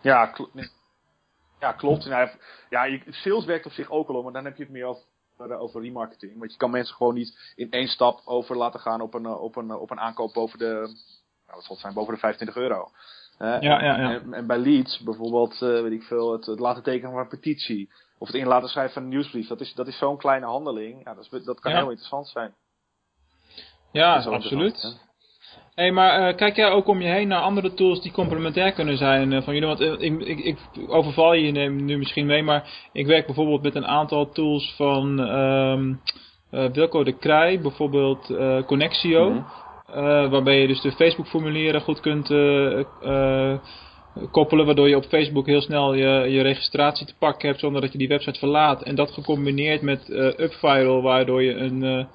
Ja, 0.02 0.26
kl 0.26 0.42
ja 1.60 1.72
klopt. 1.72 2.04
Ja, 2.04 2.31
ja, 2.70 2.98
sales 3.08 3.44
werkt 3.44 3.66
op 3.66 3.72
zich 3.72 3.90
ook 3.90 4.08
al, 4.08 4.22
maar 4.22 4.32
dan 4.32 4.44
heb 4.44 4.56
je 4.56 4.62
het 4.62 4.72
meer 4.72 4.84
over, 4.84 5.58
over 5.58 5.82
remarketing. 5.82 6.38
Want 6.38 6.52
je 6.52 6.58
kan 6.58 6.70
mensen 6.70 6.96
gewoon 6.96 7.14
niet 7.14 7.52
in 7.54 7.70
één 7.70 7.88
stap 7.88 8.20
over 8.25 8.56
laten 8.56 8.81
gaan 8.81 9.00
op 9.00 9.14
een, 9.14 9.26
op 9.26 9.56
een, 9.56 9.75
op 9.75 9.90
een 9.90 10.00
aankoop 10.00 10.32
boven 10.32 10.58
de, 10.58 10.72
nou, 11.46 11.58
wat 11.58 11.64
zal 11.64 11.75
het 11.75 11.81
zijn, 11.81 11.94
boven 11.94 12.14
de 12.14 12.20
25 12.20 12.62
euro. 12.62 12.90
Ja, 13.40 13.60
ja, 13.60 13.81
ja. 13.81 13.98
En, 13.98 14.34
en, 14.34 14.46
bij 14.46 14.58
leads, 14.58 14.98
bijvoorbeeld, 14.98 15.52
uh, 15.52 15.82
weet 15.82 15.92
ik 15.92 16.02
veel, 16.02 16.32
het, 16.32 16.46
het, 16.46 16.58
laten 16.58 16.82
tekenen 16.82 17.10
van 17.10 17.20
een 17.20 17.28
petitie. 17.28 17.90
Of 18.19 18.26
het 18.26 18.37
in 18.37 18.46
laten 18.46 18.69
schrijven 18.69 18.92
van 18.92 19.02
een 19.02 19.08
nieuwsbrief. 19.08 19.48
Dat 19.48 19.60
is, 19.60 19.75
dat 19.75 19.87
is 19.87 19.98
zo'n 19.98 20.16
kleine 20.16 20.46
handeling. 20.46 21.04
Ja, 21.04 21.14
dat, 21.14 21.28
is, 21.31 21.44
dat 21.44 21.60
kan 21.60 21.72
heel 21.72 21.88
interessant 21.88 22.28
zijn. 22.28 22.54
Ja, 23.92 24.22
absoluut. 24.22 24.98
Hé, 25.75 25.82
hey, 25.82 25.92
maar 25.92 26.28
uh, 26.28 26.37
kijk 26.37 26.56
jij 26.56 26.70
ook 26.70 26.87
om 26.87 27.00
je 27.00 27.08
heen 27.08 27.28
naar 27.28 27.40
andere 27.40 27.75
tools 27.75 28.00
die 28.00 28.12
complementair 28.12 28.72
kunnen 28.72 28.96
zijn 28.96 29.43
van 29.43 29.54
jullie? 29.54 29.69
Want 29.69 29.81
ik, 29.81 30.20
ik, 30.20 30.38
ik, 30.38 30.58
overval 30.86 31.32
je 31.32 31.52
nu 31.69 31.98
misschien 31.98 32.26
mee, 32.26 32.43
maar 32.43 32.88
ik 32.93 33.06
werk 33.06 33.26
bijvoorbeeld 33.26 33.62
met 33.62 33.75
een 33.75 33.86
aantal 33.86 34.31
tools 34.31 34.75
van 34.76 35.19
um, 35.19 36.00
Wilco 36.50 37.04
de 37.04 37.19
Krij, 37.19 37.60
bijvoorbeeld 37.60 38.32
Connexio. 38.66 39.31
Mm 39.31 39.36
-hmm. 39.36 39.46
Uh, 39.96 40.31
waarbij 40.31 40.60
je 40.60 40.66
dus 40.66 40.81
de 40.81 40.92
Facebook 40.92 41.26
formulieren 41.26 41.81
goed 41.81 42.00
kunt 42.00 42.31
uh, 42.31 42.82
uh, 43.02 43.58
koppelen. 44.31 44.66
Waardoor 44.66 44.88
je 44.88 44.96
op 44.96 45.04
Facebook 45.04 45.46
heel 45.46 45.60
snel 45.60 45.94
je, 45.94 46.31
je 46.31 46.42
registratie 46.42 47.06
te 47.06 47.14
pakken 47.19 47.48
hebt 47.48 47.60
zonder 47.60 47.81
dat 47.81 47.92
je 47.92 47.98
die 47.98 48.08
website 48.08 48.38
verlaat. 48.38 48.82
En 48.82 48.94
dat 48.94 49.10
gecombineerd 49.10 49.82
met 49.82 50.08
Upviral 50.37 51.02
waardoor 51.02 51.43
je 51.43 51.55
een, 51.55 52.08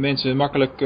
mensen 0.00 0.36
makkelijk 0.36 0.78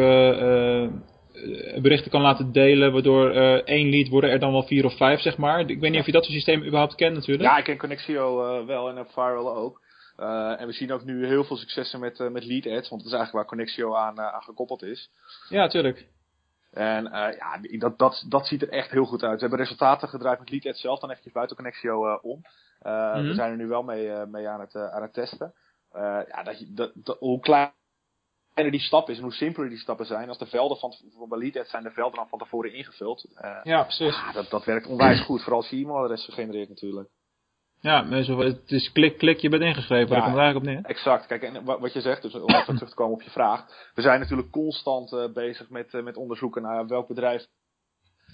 berichten 1.82 2.10
kan 2.10 2.22
laten 2.22 2.52
delen. 2.52 2.92
Waardoor 2.92 3.30
één 3.64 3.90
lead 3.90 4.08
worden 4.08 4.30
er 4.30 4.38
dan 4.38 4.52
wel 4.52 4.62
vier 4.62 4.84
of 4.84 4.96
vijf 4.96 5.20
zeg 5.20 5.36
maar. 5.36 5.60
Ik 5.60 5.80
weet 5.80 5.90
niet 5.90 6.00
of 6.00 6.06
je 6.06 6.12
dat 6.12 6.25
soort 6.25 6.34
systeem 6.34 6.64
überhaupt 6.64 6.94
kent 6.94 7.14
natuurlijk. 7.14 7.48
Ja, 7.48 7.58
ik 7.58 7.64
ken 7.64 7.78
Connexio 7.78 8.64
wel 8.66 8.88
en 8.88 8.98
Upviral 8.98 9.56
ook. 9.56 9.80
Uh, 10.20 10.60
en 10.60 10.66
we 10.66 10.72
zien 10.72 10.92
ook 10.92 11.04
nu 11.04 11.26
heel 11.26 11.44
veel 11.44 11.56
successen 11.56 12.00
met, 12.00 12.18
uh, 12.18 12.28
met 12.28 12.44
lead 12.44 12.66
ads, 12.66 12.88
want 12.88 13.02
dat 13.02 13.12
is 13.12 13.18
eigenlijk 13.18 13.32
waar 13.32 13.44
Connexio 13.44 13.94
aan, 13.94 14.18
uh, 14.18 14.34
aan 14.34 14.42
gekoppeld 14.42 14.82
is. 14.82 15.10
Ja, 15.48 15.68
tuurlijk. 15.68 16.06
En 16.70 17.04
ja, 17.04 17.58
dat, 17.78 17.98
dat, 17.98 18.24
dat 18.28 18.46
ziet 18.46 18.62
er 18.62 18.68
echt 18.68 18.90
heel 18.90 19.04
goed 19.04 19.22
uit. 19.22 19.34
We 19.34 19.40
hebben 19.40 19.58
resultaten 19.58 20.08
gedraaid 20.08 20.38
met 20.38 20.50
lead 20.50 20.66
ads 20.66 20.80
zelf, 20.80 20.98
dan 20.98 21.08
eventjes 21.08 21.32
buiten 21.32 21.56
Connexio 21.56 22.18
om. 22.22 22.36
Mm 22.36 22.92
-hmm. 22.92 23.26
We 23.26 23.34
zijn 23.34 23.50
er 23.50 23.56
nu 23.56 23.66
wel 23.66 23.82
mee, 23.82 24.26
mee 24.26 24.48
aan, 24.48 24.60
het, 24.60 24.76
aan 24.76 25.02
het 25.02 25.12
testen. 25.12 25.54
ja, 26.28 26.42
dat, 26.42 26.64
dat, 26.68 26.92
dat, 26.94 27.18
hoe 27.18 27.40
kleiner 27.40 27.74
die 28.54 28.80
stap 28.80 29.08
is 29.08 29.16
en 29.16 29.22
hoe 29.22 29.32
simpeler 29.32 29.68
die 29.68 29.78
stappen 29.78 30.06
zijn, 30.06 30.28
als 30.28 30.38
de 30.38 30.46
velden 30.46 30.76
van, 30.76 30.94
van 31.16 31.28
bij 31.28 31.38
lead 31.38 31.56
ads 31.56 31.70
zijn 31.70 31.82
de 31.82 31.90
velden 31.90 32.18
dan 32.18 32.28
van 32.28 32.38
tevoren 32.38 32.72
ingevuld. 32.72 33.26
ja, 33.62 33.82
precies. 33.82 34.14
Ja, 34.14 34.32
dat, 34.32 34.50
dat 34.50 34.64
werkt 34.64 34.86
onwijs 34.86 35.20
goed, 35.20 35.42
vooral 35.42 35.60
als 35.60 35.70
je 35.70 35.76
e-mailadres 35.76 36.28
genereert 36.30 36.68
natuurlijk. 36.68 37.08
Ja, 37.80 38.08
het 38.08 38.70
is 38.70 38.92
klik, 38.92 39.18
klik, 39.18 39.38
je 39.38 39.49
bent 39.49 39.62
ingeschreven. 39.62 40.08
Ja, 40.08 40.14
daar 40.14 40.22
komt 40.22 40.34
het 40.34 40.42
eigenlijk 40.42 40.66
op 40.66 40.82
neer. 40.82 40.90
Exact. 40.90 41.26
Kijk, 41.26 41.42
en 41.42 41.64
wat 41.64 41.92
je 41.92 42.00
zegt, 42.00 42.22
dus 42.22 42.34
om 42.34 42.49
even 42.49 42.75
terug 42.75 42.88
te 42.88 42.94
komen 42.94 43.14
op 43.14 43.22
je 43.22 43.30
vraag. 43.30 43.66
We 43.94 44.02
zijn 44.02 44.20
natuurlijk 44.20 44.50
constant 44.50 45.12
uh, 45.12 45.32
bezig 45.32 45.70
met, 45.70 45.92
uh, 45.92 46.02
met 46.02 46.16
onderzoeken 46.16 46.62
naar 46.62 46.87
welk 46.87 47.08
bedrijf 47.08 47.46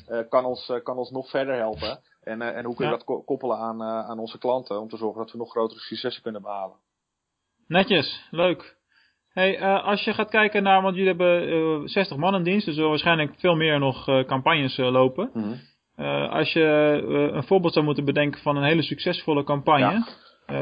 uh, 0.09 0.21
kan, 0.29 0.45
ons, 0.45 0.73
kan 0.83 0.97
ons 0.97 1.11
nog 1.11 1.31
verder 1.31 1.55
helpen. 1.55 2.01
En, 2.21 2.43
en 2.43 2.65
hoe 2.65 2.75
kunnen 2.75 2.95
we 2.95 3.01
ja. 3.01 3.05
dat 3.07 3.25
koppelen 3.25 3.59
aan, 3.59 3.83
aan 3.83 4.19
onze 4.19 4.39
klanten. 4.39 4.81
Om 4.81 4.89
te 4.89 4.97
zorgen 4.97 5.19
dat 5.21 5.33
we 5.33 5.39
nog 5.39 5.51
grotere 5.51 5.81
successen 5.81 6.23
kunnen 6.23 6.43
behalen. 6.43 6.77
Netjes, 7.67 8.27
leuk. 8.31 8.77
Hey, 9.29 9.61
als 9.63 10.05
je 10.05 10.13
gaat 10.13 10.31
kijken 10.31 10.63
naar, 10.63 10.83
want 10.83 10.97
jullie 10.97 11.15
hebben 11.15 11.89
60 11.89 12.17
man 12.17 12.35
in 12.35 12.43
dienst. 12.43 12.67
Dus 12.67 12.77
er 12.77 12.89
waarschijnlijk 12.89 13.35
veel 13.39 13.55
meer 13.55 13.79
nog 13.79 14.05
campagnes 14.05 14.77
lopen. 14.77 15.31
Mm 15.33 15.43
-hmm. 15.43 15.61
Uh, 15.97 16.31
als 16.31 16.53
je 16.53 17.01
uh, 17.05 17.35
een 17.35 17.45
voorbeeld 17.47 17.73
zou 17.73 17.85
moeten 17.85 18.05
bedenken 18.05 18.41
van 18.41 18.57
een 18.57 18.65
hele 18.65 18.83
succesvolle 18.83 19.45
campagne, 19.45 20.07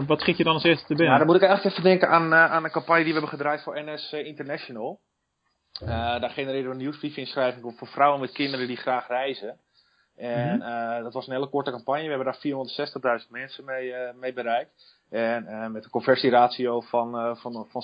wat 0.06 0.20
schiet 0.20 0.36
je 0.36 0.44
dan 0.44 0.54
als 0.54 0.64
eerste 0.64 0.86
te 0.86 0.94
binnen? 0.94 1.12
Ja, 1.12 1.18
dan 1.18 1.26
moet 1.26 1.36
ik 1.36 1.42
eigenlijk 1.42 1.76
even 1.76 1.90
denken 1.90 2.08
aan, 2.08 2.34
aan 2.34 2.64
een 2.64 2.70
campagne 2.70 3.04
die 3.04 3.12
we 3.12 3.18
hebben 3.18 3.38
gedraaid 3.38 3.62
voor 3.62 3.82
NS 3.84 4.12
International. 4.12 5.00
daar 5.84 6.30
genereren 6.30 6.64
we 6.64 6.70
een 6.70 6.76
nieuwsbriefinschrijving 6.76 7.74
voor 7.76 7.88
vrouwen 7.88 8.20
met 8.20 8.32
kinderen 8.32 8.66
die 8.66 8.76
graag 8.76 9.08
reizen. 9.08 9.58
En 10.16 10.58
mhm. 10.58 11.02
dat 11.02 11.12
was 11.12 11.26
een 11.26 11.32
hele 11.32 11.48
korte 11.48 11.70
campagne. 11.70 12.02
We 12.02 12.08
hebben 12.08 12.26
daar 12.26 13.20
460.000 13.24 13.30
mensen 13.30 13.64
mee, 13.64 13.94
mee 14.20 14.32
bereikt. 14.32 14.72
En 15.10 15.72
met 15.72 15.84
een 15.84 15.90
conversieratio 15.90 16.80
van, 16.80 17.36
van, 17.36 17.66
van 17.70 17.82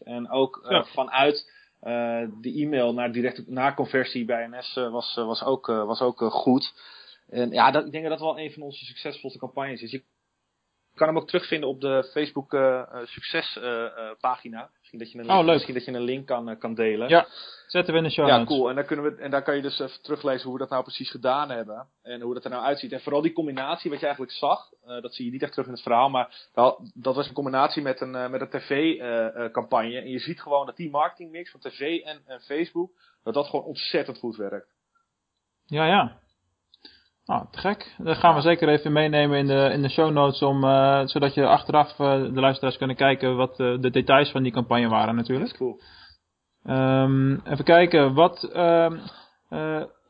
60%. 0.00 0.02
En 0.04 0.30
ook 0.30 0.66
ja. 0.68 0.84
vanuit 0.84 1.57
de 2.40 2.52
e-mail 2.54 2.94
naar, 2.94 3.12
direct, 3.12 3.48
naar 3.48 3.74
conversie 3.74 4.24
bij 4.24 4.46
NS 4.46 4.74
was, 4.74 5.14
was 5.14 5.42
ook, 5.42 5.66
was 5.66 6.00
ook 6.00 6.20
goed. 6.20 6.74
En 7.28 7.50
ja, 7.50 7.70
dat, 7.70 7.86
ik 7.86 7.92
denk 7.92 8.02
dat 8.04 8.18
dat 8.18 8.28
wel 8.28 8.38
een 8.38 8.52
van 8.52 8.62
onze 8.62 8.84
succesvolste 8.84 9.38
campagnes 9.38 9.82
is. 9.82 10.00
Kan 10.98 11.08
hem 11.08 11.16
ook 11.16 11.26
terugvinden 11.26 11.68
op 11.68 11.80
de 11.80 12.08
Facebook 12.12 12.56
succespagina. 13.04 14.70
Misschien 14.78 14.98
dat 14.98 15.12
je 15.12 15.18
een, 15.18 15.30
oh, 15.30 15.44
leuk. 15.44 15.54
Misschien 15.54 15.74
dat 15.74 15.84
je 15.84 15.92
een 15.92 16.00
link 16.00 16.26
kan, 16.26 16.58
kan 16.58 16.74
delen. 16.74 17.08
Ja, 17.08 17.26
zetten 17.66 17.92
we 17.92 17.98
in 17.98 18.04
de 18.04 18.10
show 18.10 18.28
Ja, 18.28 18.44
cool. 18.44 18.68
En 18.68 18.74
daar, 18.74 18.84
kunnen 18.84 19.04
we, 19.04 19.22
en 19.22 19.30
daar 19.30 19.42
kan 19.42 19.56
je 19.56 19.62
dus 19.62 19.78
even 19.78 20.02
teruglezen 20.02 20.44
hoe 20.44 20.52
we 20.52 20.58
dat 20.58 20.70
nou 20.70 20.82
precies 20.82 21.10
gedaan 21.10 21.50
hebben. 21.50 21.86
En 22.02 22.20
hoe 22.20 22.34
dat 22.34 22.44
er 22.44 22.50
nou 22.50 22.64
uitziet. 22.64 22.92
En 22.92 23.00
vooral 23.00 23.22
die 23.22 23.32
combinatie 23.32 23.90
wat 23.90 24.00
je 24.00 24.06
eigenlijk 24.06 24.36
zag. 24.36 24.68
Dat 25.00 25.14
zie 25.14 25.24
je 25.24 25.30
niet 25.30 25.42
echt 25.42 25.52
terug 25.52 25.66
in 25.66 25.72
het 25.72 25.82
verhaal. 25.82 26.08
Maar 26.08 26.48
dat, 26.54 26.90
dat 26.94 27.14
was 27.14 27.28
een 27.28 27.34
combinatie 27.34 27.82
met 27.82 28.00
een, 28.00 28.30
met 28.30 28.40
een 28.40 28.50
tv-campagne. 28.50 30.00
En 30.00 30.08
je 30.08 30.18
ziet 30.18 30.40
gewoon 30.40 30.66
dat 30.66 30.76
die 30.76 30.90
marketingmix 30.90 31.50
van 31.50 31.60
tv 31.60 32.00
en, 32.00 32.22
en 32.26 32.40
Facebook. 32.40 32.90
Dat 33.22 33.34
dat 33.34 33.46
gewoon 33.46 33.64
ontzettend 33.64 34.18
goed 34.18 34.36
werkt. 34.36 34.76
Ja, 35.66 35.86
ja. 35.86 36.18
Nou, 37.28 37.46
te 37.50 37.58
gek. 37.58 37.94
Dat 37.98 38.16
gaan 38.16 38.34
we 38.34 38.40
zeker 38.40 38.68
even 38.68 38.92
meenemen 38.92 39.38
in 39.38 39.46
de, 39.46 39.70
in 39.72 39.82
de 39.82 39.88
show 39.88 40.10
notes, 40.10 40.42
om, 40.42 40.64
uh, 40.64 41.00
zodat 41.04 41.34
je 41.34 41.46
achteraf 41.46 41.98
uh, 41.98 42.22
de 42.22 42.40
luisteraars 42.40 42.76
kunnen 42.76 42.96
kijken 42.96 43.36
wat 43.36 43.60
uh, 43.60 43.80
de 43.80 43.90
details 43.90 44.30
van 44.30 44.42
die 44.42 44.52
campagne 44.52 44.88
waren 44.88 45.14
natuurlijk. 45.14 45.56
Cool. 45.56 45.80
Um, 46.64 47.40
even 47.44 47.64
kijken, 47.64 48.14
wat... 48.14 48.50
Um, 48.56 49.00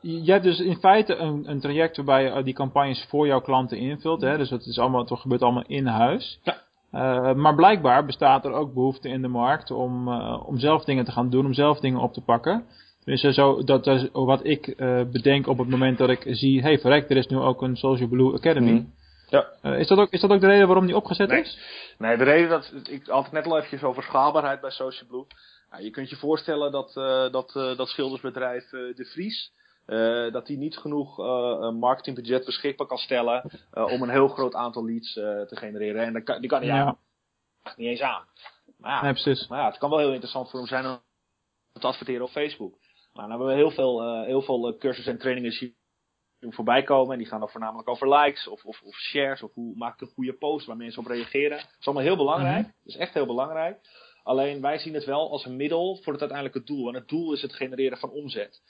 je 0.01 0.31
hebt 0.31 0.43
dus 0.43 0.59
in 0.59 0.77
feite 0.77 1.15
een, 1.15 1.49
een 1.49 1.59
traject 1.59 1.95
waarbij 1.95 2.23
je 2.23 2.43
die 2.43 2.53
campagnes 2.53 3.05
voor 3.09 3.27
jouw 3.27 3.41
klanten 3.41 3.77
invult. 3.77 4.21
Hè? 4.21 4.37
Dus 4.37 4.49
dat 4.49 4.65
is 4.65 4.79
allemaal, 4.79 5.01
het 5.01 5.19
gebeurt 5.19 5.41
allemaal 5.41 5.65
in 5.67 5.85
huis. 5.85 6.39
Ja. 6.43 6.57
Uh, 6.91 7.33
maar 7.33 7.55
blijkbaar 7.55 8.05
bestaat 8.05 8.45
er 8.45 8.51
ook 8.51 8.73
behoefte 8.73 9.09
in 9.09 9.21
de 9.21 9.27
markt 9.27 9.71
om, 9.71 10.07
uh, 10.07 10.47
om 10.47 10.59
zelf 10.59 10.83
dingen 10.83 11.05
te 11.05 11.11
gaan 11.11 11.29
doen, 11.29 11.45
om 11.45 11.53
zelf 11.53 11.79
dingen 11.79 11.99
op 11.99 12.13
te 12.13 12.23
pakken. 12.23 12.65
Dus 13.09 13.21
zo, 13.21 13.63
dat 13.63 13.87
is 13.87 14.07
wat 14.11 14.45
ik 14.45 14.67
uh, 14.67 15.01
bedenk 15.11 15.47
op 15.47 15.57
het 15.57 15.69
moment 15.69 15.97
dat 15.97 16.09
ik 16.09 16.23
zie, 16.27 16.61
hey 16.61 16.79
verrek, 16.79 17.09
er 17.09 17.17
is 17.17 17.27
nu 17.27 17.37
ook 17.37 17.61
een 17.61 17.75
Social 17.75 18.07
Blue 18.07 18.33
Academy. 18.33 18.71
Mm. 18.71 18.93
Ja. 19.29 19.47
is, 19.61 19.87
dat 19.87 19.97
ook, 19.97 20.09
is 20.09 20.21
dat 20.21 20.29
ook 20.29 20.41
de 20.41 20.47
reden 20.47 20.67
waarom 20.67 20.85
die 20.85 20.95
opgezet 20.95 21.29
nee. 21.29 21.41
is? 21.41 21.59
Nee, 21.97 22.17
de 22.17 22.23
reden 22.23 22.49
dat, 22.49 22.73
ik 22.89 23.05
had 23.05 23.23
het 23.23 23.31
net 23.31 23.45
al 23.45 23.57
eventjes 23.57 23.83
over 23.83 24.03
schaalbaarheid 24.03 24.61
bij 24.61 24.69
Social 24.69 25.07
Blue. 25.07 25.25
Nou, 25.71 25.83
je 25.83 25.89
kunt 25.89 26.09
je 26.09 26.15
voorstellen 26.15 26.71
dat, 26.71 26.95
uh, 26.95 27.31
dat, 27.31 27.53
uh, 27.55 27.77
dat 27.77 27.87
schildersbedrijf 27.87 28.71
uh, 28.71 28.95
De 28.95 29.05
Vries, 29.05 29.51
dat 30.31 30.45
die 30.45 30.57
niet 30.57 30.77
genoeg 30.77 31.17
marketingbudget 31.79 32.45
beschikbaar 32.45 32.87
kan 32.87 32.97
stellen 32.97 33.43
om 33.71 34.01
een 34.01 34.09
heel 34.09 34.27
groot 34.27 34.55
aantal 34.55 34.85
leads 34.85 35.13
te 35.13 35.55
genereren. 35.55 36.15
En 36.15 36.23
kan, 36.23 36.39
die 36.39 36.49
kan 36.49 36.59
hij 36.59 36.67
ja. 36.67 36.97
niet 37.75 37.87
eens 37.87 38.01
aan. 38.01 38.23
Maar 38.77 38.91
ja, 38.91 39.01
nee, 39.01 39.11
precies. 39.11 39.47
maar 39.47 39.59
ja, 39.59 39.65
het 39.65 39.77
kan 39.77 39.89
wel 39.89 39.99
heel 39.99 40.11
interessant 40.11 40.49
voor 40.49 40.59
hem 40.59 40.67
zijn 40.67 40.85
om 40.85 40.99
te 41.79 41.87
adverteren 41.87 42.25
op 42.25 42.29
Facebook. 42.29 42.73
Nou, 43.13 43.27
dan 43.27 43.29
hebben 43.29 43.47
we 43.47 43.53
heel 43.53 43.71
veel, 43.71 44.23
heel 44.23 44.41
veel 44.41 44.77
cursussen 44.77 45.13
en 45.13 45.19
trainingen 45.19 45.51
zien 45.51 45.75
voorbij 46.39 46.83
komen. 46.83 47.11
En 47.11 47.17
die 47.17 47.27
gaan 47.27 47.39
dan 47.39 47.49
voornamelijk 47.49 47.89
over 47.89 48.09
likes 48.17 48.47
of, 48.47 48.65
of, 48.65 48.81
of 48.81 48.95
shares. 48.95 49.43
Of 49.43 49.53
hoe 49.53 49.75
maak 49.75 49.93
ik 49.93 50.01
een 50.01 50.13
goede 50.13 50.33
post 50.33 50.65
waar 50.65 50.77
mensen 50.77 51.01
op 51.01 51.07
reageren. 51.07 51.57
Dat 51.57 51.75
is 51.79 51.85
allemaal 51.85 52.03
heel 52.03 52.15
belangrijk. 52.17 52.61
Mhm. 52.65 52.71
Dat 52.83 52.93
is 52.93 52.97
echt 52.97 53.13
heel 53.13 53.25
belangrijk. 53.25 53.79
Alleen 54.23 54.61
wij 54.61 54.77
zien 54.77 54.93
het 54.93 55.05
wel 55.05 55.31
als 55.31 55.45
een 55.45 55.55
middel 55.55 55.95
voor 55.95 56.13
het 56.13 56.21
uiteindelijke 56.21 56.63
doel. 56.73 56.87
En 56.87 56.93
het 56.93 57.07
doel 57.07 57.33
is 57.33 57.41
het 57.41 57.53
genereren 57.53 57.97
van 57.97 58.09
omzet. 58.09 58.61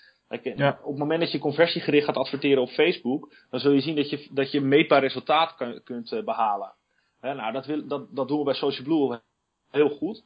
Ja. 0.58 0.80
Op 0.82 0.90
het 0.90 0.98
moment 1.00 1.20
dat 1.22 1.32
je 1.32 1.40
conversiegericht 1.40 2.06
gaat 2.06 2.18
adverteren 2.18 2.62
op 2.62 2.70
Facebook, 2.70 3.34
dan 3.50 3.60
zul 3.60 3.72
je 3.72 3.82
zien 3.82 3.96
dat 3.96 4.10
je, 4.10 4.28
dat 4.32 4.52
je 4.52 4.62
meetbaar 4.62 5.00
resultaat 5.02 5.56
kun- 5.56 5.84
kunt 5.84 6.12
eh, 6.12 6.24
behalen. 6.24 6.74
Nou, 7.22 7.52
dat, 7.52 7.66
wil, 7.66 7.88
dat, 7.88 8.16
dat 8.16 8.28
doen 8.28 8.38
we 8.38 8.44
bij 8.44 8.54
Social 8.54 8.84
Blue 8.84 9.20
heel 9.70 9.90
goed. 9.90 10.24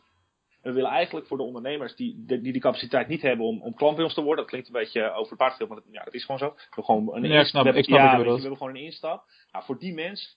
We 0.63 0.71
willen 0.71 0.89
eigenlijk 0.89 1.27
voor 1.27 1.37
de 1.37 1.43
ondernemers 1.43 1.95
die 1.95 2.23
die, 2.25 2.41
die 2.41 2.59
capaciteit 2.59 3.07
niet 3.07 3.21
hebben 3.21 3.45
om, 3.45 3.61
om 3.61 3.73
klant 3.73 3.95
bij 3.95 4.03
ons 4.03 4.13
te 4.13 4.21
worden. 4.21 4.37
Dat 4.39 4.47
klinkt 4.47 4.67
een 4.67 4.73
beetje 4.73 5.11
over 5.11 5.37
het 5.37 5.67
maar 5.67 5.77
dat, 5.77 5.83
ja, 5.91 6.03
dat 6.03 6.13
is 6.13 6.25
gewoon 6.25 6.39
zo. 6.39 6.47
We 6.49 6.53
hebben 6.59 6.83
gewoon 6.83 7.15
een 7.15 7.23
Ja, 7.29 7.39
ik 7.39 7.45
snap- 7.45 7.63
we 7.63 7.69
hebben- 7.69 7.81
ik 7.81 7.85
snap 7.87 7.99
ja, 7.99 8.17
je 8.17 8.23
we 8.23 8.39
hebben 8.39 8.57
gewoon 8.57 8.75
een 8.75 8.81
instap. 8.83 9.23
Nou, 9.51 9.65
voor 9.65 9.79
die 9.79 9.93
mensen 9.93 10.29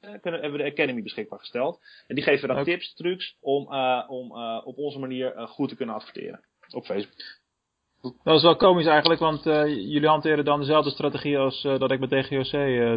eh, 0.00 0.10
kunnen, 0.20 0.40
hebben 0.40 0.58
we 0.58 0.64
de 0.64 0.70
Academy 0.72 1.02
beschikbaar 1.02 1.38
gesteld. 1.38 1.80
En 2.06 2.14
die 2.14 2.24
geven 2.24 2.48
dan 2.48 2.64
tips, 2.64 2.94
trucs 2.94 3.36
om, 3.40 3.72
eh, 3.72 4.04
om 4.08 4.36
eh, 4.36 4.60
op 4.64 4.78
onze 4.78 4.98
manier 4.98 5.32
goed 5.48 5.68
te 5.68 5.76
kunnen 5.76 5.94
adverteren 5.94 6.40
op 6.70 6.84
Facebook. 6.84 7.16
Dat 8.24 8.36
is 8.36 8.42
wel 8.42 8.56
komisch 8.56 8.86
eigenlijk, 8.86 9.20
want 9.20 9.44
jullie 9.44 10.08
hanteren 10.08 10.44
dan 10.44 10.60
dezelfde 10.60 10.90
strategie 10.90 11.38
als 11.38 11.62
dat 11.62 11.90
ik 11.90 12.00
met 12.00 12.10
DGOC 12.10 12.50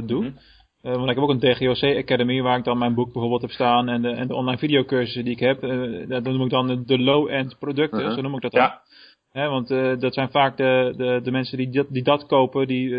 doe. 0.07 0.23
Mhm. 0.23 0.37
Eh, 0.81 0.91
want 0.95 1.09
ik 1.09 1.15
heb 1.15 1.23
ook 1.23 1.29
een 1.29 1.39
DGOC 1.39 1.95
Academy 1.97 2.41
waar 2.41 2.57
ik 2.57 2.63
dan 2.63 2.77
mijn 2.77 2.93
boek 2.93 3.11
bijvoorbeeld 3.11 3.41
heb 3.41 3.51
staan 3.51 3.89
en 3.89 4.01
de, 4.01 4.09
en 4.09 4.27
de 4.27 4.35
online 4.35 4.57
videocursussen 4.57 5.23
die 5.23 5.33
ik 5.33 5.39
heb. 5.39 5.63
eh, 5.63 6.07
dat 6.07 6.23
noem 6.23 6.41
ik 6.43 6.49
dan 6.49 6.83
de- 6.85 6.99
low-end 6.99 7.55
producten, 7.59 8.05
Mhm. 8.05 8.13
zo 8.15 8.21
noem 8.21 8.35
ik 8.35 8.41
dat 8.41 8.51
dan. 8.51 8.71
Ja. 9.33 9.49
Want 9.49 9.71
eh, 9.71 9.97
dat 9.99 10.13
zijn 10.13 10.29
vaak 10.31 10.57
de, 10.57 10.93
de, 10.97 11.19
de 11.23 11.31
mensen 11.31 11.57
die 11.57 11.69
dat, 11.69 11.87
die 11.89 12.03
dat 12.03 12.25
kopen, 12.25 12.67
die, 12.67 12.89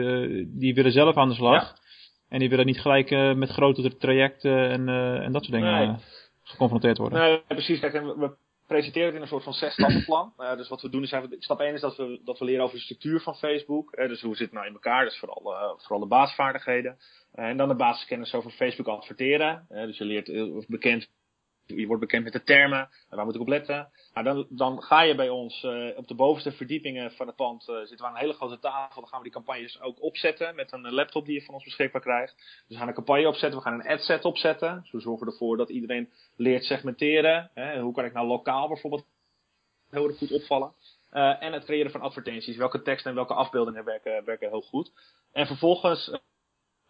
die 0.59 0.75
willen 0.75 0.93
zelf 0.93 1.17
aan 1.17 1.29
de 1.29 1.35
slag. 1.35 1.62
Ja. 1.62 1.81
En 2.29 2.39
die 2.39 2.49
willen 2.49 2.67
niet 2.67 2.81
gelijk 2.81 3.11
met 3.37 3.49
grotere 3.51 3.97
trajecten 3.97 4.71
en, 4.71 4.89
en 5.23 5.33
dat 5.33 5.45
soort 5.45 5.55
dingen 5.57 5.87
Nee. 5.89 5.97
geconfronteerd 6.43 6.99
worden. 6.99 7.19
Nee, 7.21 7.41
precies. 7.49 7.81
Kijk, 7.81 7.95
en 7.95 8.07
we, 8.07 8.31
we 8.73 8.79
presenteren 8.79 9.07
het 9.07 9.17
in 9.17 9.23
een 9.23 9.29
soort 9.29 9.45
van 9.45 9.52
zes 9.52 9.73
stappenplan. 9.73 10.33
Eh, 10.37 10.57
dus 10.57 10.69
wat 10.69 10.83
we 10.83 10.88
doen 10.88 11.02
is, 11.02 11.14
stap 11.38 11.61
1 11.61 11.75
is 11.75 11.81
dat 11.81 11.97
we, 11.97 12.21
dat 12.25 12.38
we 12.38 12.45
leren 12.45 12.64
over 12.64 12.76
de 12.76 12.83
structuur 12.83 13.21
van 13.21 13.35
Facebook. 13.35 13.93
Eh, 13.93 14.09
dus 14.09 14.21
hoe 14.21 14.37
zit 14.37 14.45
het 14.45 14.55
nou 14.55 14.67
in 14.67 14.73
elkaar? 14.73 15.05
Dus 15.05 15.19
vooral, 15.19 15.55
eh, 15.55 15.79
vooral 15.79 16.00
de 16.00 16.07
basisvaardigheden. 16.07 16.99
En 17.33 17.57
dan 17.57 17.69
de 17.69 17.75
basiskennis 17.75 18.35
over 18.35 18.50
Facebook 18.50 18.87
adverteren. 18.87 19.67
Dus 19.69 19.99
je 19.99 20.05
leert 20.05 20.67
bekend, 20.69 21.09
je 21.66 21.87
wordt 21.87 22.00
bekend 22.00 22.25
met 22.25 22.33
de 22.33 22.42
termen. 22.42 22.88
En 23.09 23.16
waar 23.16 23.25
moet 23.25 23.35
ik 23.35 23.40
op 23.40 23.49
letten? 23.49 23.88
Nou, 24.14 24.26
dan, 24.26 24.47
dan 24.49 24.83
ga 24.83 25.02
je 25.02 25.14
bij 25.14 25.28
ons 25.28 25.64
eh, 25.64 25.97
op 25.97 26.09
de 26.09 26.14
bovenste 26.14 26.52
verdiepingen 26.52 27.12
van 27.12 27.26
het 27.26 27.37
pand 27.37 27.69
eh, 27.69 27.76
zitten 27.76 27.97
we 27.97 28.04
aan 28.04 28.14
een 28.14 28.21
hele 28.21 28.33
grote 28.33 28.59
tafel. 28.59 29.00
Dan 29.00 29.11
gaan 29.11 29.19
we 29.19 29.25
die 29.25 29.33
campagnes 29.33 29.81
ook 29.81 30.02
opzetten 30.02 30.54
met 30.54 30.73
een 30.73 30.92
laptop 30.92 31.26
die 31.26 31.35
je 31.35 31.45
van 31.45 31.54
ons 31.54 31.64
beschikbaar 31.64 32.02
krijgt. 32.02 32.35
Dus 32.37 32.66
we 32.69 32.76
gaan 32.76 32.88
een 32.88 32.95
campagne 32.95 33.28
opzetten, 33.28 33.59
we 33.59 33.64
gaan 33.64 33.81
een 33.81 33.88
adset 33.88 34.25
opzetten. 34.25 34.81
Dus 34.83 34.90
we 34.90 35.00
zorgen 35.00 35.26
ervoor 35.26 35.57
dat 35.57 35.71
iedereen 35.71 36.11
leert 36.37 36.64
segmenteren. 36.64 37.50
Hè? 37.54 37.81
Hoe 37.81 37.95
kan 37.95 38.04
ik 38.04 38.12
nou 38.12 38.26
lokaal 38.26 38.69
bijvoorbeeld 38.69 39.04
heel 39.92 40.12
goed 40.12 40.33
opvallen. 40.33 40.73
Eh, 41.11 41.42
en 41.42 41.52
het 41.52 41.64
creëren 41.64 41.90
van 41.90 42.00
advertenties. 42.00 42.57
Welke 42.57 42.83
teksten 42.83 43.11
en 43.11 43.16
welke 43.16 43.35
afbeeldingen 43.35 43.85
werken, 43.85 44.25
werken 44.25 44.49
heel 44.49 44.62
goed. 44.62 44.92
En 45.33 45.47
vervolgens, 45.47 46.11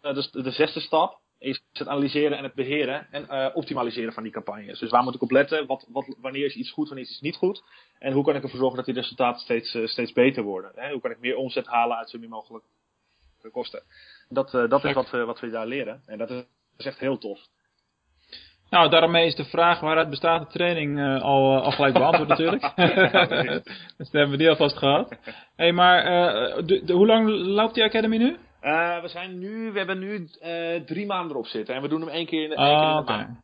eh, 0.01 0.13
de 0.31 0.51
zesde 0.51 0.79
stap, 0.79 1.19
is 1.43 1.63
het 1.73 1.87
analyseren 1.87 2.37
en 2.37 2.43
het 2.43 2.53
beheren 2.53 3.07
en 3.11 3.29
eh, 3.29 3.55
optimaliseren 3.55 4.13
van 4.13 4.23
die 4.23 4.31
campagnes. 4.31 4.79
Dus 4.79 4.89
waar 4.89 5.03
moet 5.03 5.15
ik 5.15 5.21
op 5.21 5.31
letten? 5.31 5.65
Wat, 5.65 5.85
wat, 5.89 6.15
wanneer 6.21 6.45
is 6.45 6.55
iets 6.55 6.71
goed, 6.71 6.87
wanneer 6.87 7.05
is 7.05 7.11
iets 7.11 7.21
niet 7.21 7.35
goed? 7.35 7.63
En 7.99 8.13
hoe 8.13 8.23
kan 8.23 8.35
ik 8.35 8.43
ervoor 8.43 8.59
zorgen 8.59 8.77
dat 8.77 8.85
die 8.85 8.93
resultaten 8.95 9.41
steeds, 9.41 9.73
eh, 9.73 9.85
steeds 9.85 10.13
beter 10.13 10.43
worden? 10.43 10.71
Hè? 10.75 10.91
Hoe 10.91 11.01
kan 11.01 11.11
ik 11.11 11.19
meer 11.19 11.35
omzet 11.35 11.65
halen 11.67 11.97
uit 11.97 12.09
zo 12.09 12.19
min 12.19 12.29
mogelijk 12.29 12.65
kosten? 13.51 13.83
Dat, 14.29 14.53
eh, 14.53 14.69
dat 14.69 14.83
is 14.83 14.93
wat, 14.93 15.09
we 15.09 15.25
wat 15.25 15.39
we 15.39 15.49
daar 15.49 15.67
leren. 15.67 16.01
En 16.05 16.17
dat 16.17 16.29
is, 16.29 16.35
dat 16.35 16.45
is 16.77 16.85
echt 16.85 16.99
heel 16.99 17.17
tof. 17.17 17.39
Nou, 18.69 18.89
daarmee 18.89 19.25
is 19.25 19.35
de 19.35 19.45
vraag 19.45 19.79
waaruit 19.79 20.09
bestaat 20.09 20.41
de 20.41 20.57
training 20.57 21.21
al, 21.21 21.61
al 21.61 21.71
gelijk 21.71 21.93
beantwoord 21.93 22.29
natuurlijk. 22.37 22.61
dus 23.97 24.09
dan 24.09 24.21
hebben 24.21 24.29
we 24.29 24.37
die 24.37 24.49
alvast 24.49 24.77
gehad. 24.77 25.17
hey, 25.55 25.71
maar 25.71 26.03
de, 26.65 26.83
de- 26.85 26.93
hoe 26.93 27.05
lang 27.05 27.29
loopt 27.29 27.73
die 27.73 27.83
Academy 27.83 28.17
nu? 28.17 28.37
Eh, 28.63 29.01
we, 29.01 29.07
zijn 29.07 29.39
nu, 29.39 29.71
we 29.71 29.77
hebben 29.77 29.99
nu 29.99 30.27
eh, 30.39 30.81
drie 30.81 31.05
maanden 31.05 31.31
erop 31.31 31.45
zitten. 31.45 31.75
En 31.75 31.81
we 31.81 31.87
doen 31.87 31.99
hem 32.01 32.09
één 32.09 32.25
keer 32.25 32.43
in 32.43 32.49
de, 32.49 32.55
keer 32.55 32.65
in 32.65 32.71
Ah, 32.71 32.95
de 32.95 33.01
oké. 33.01 33.11
maand. 33.11 33.41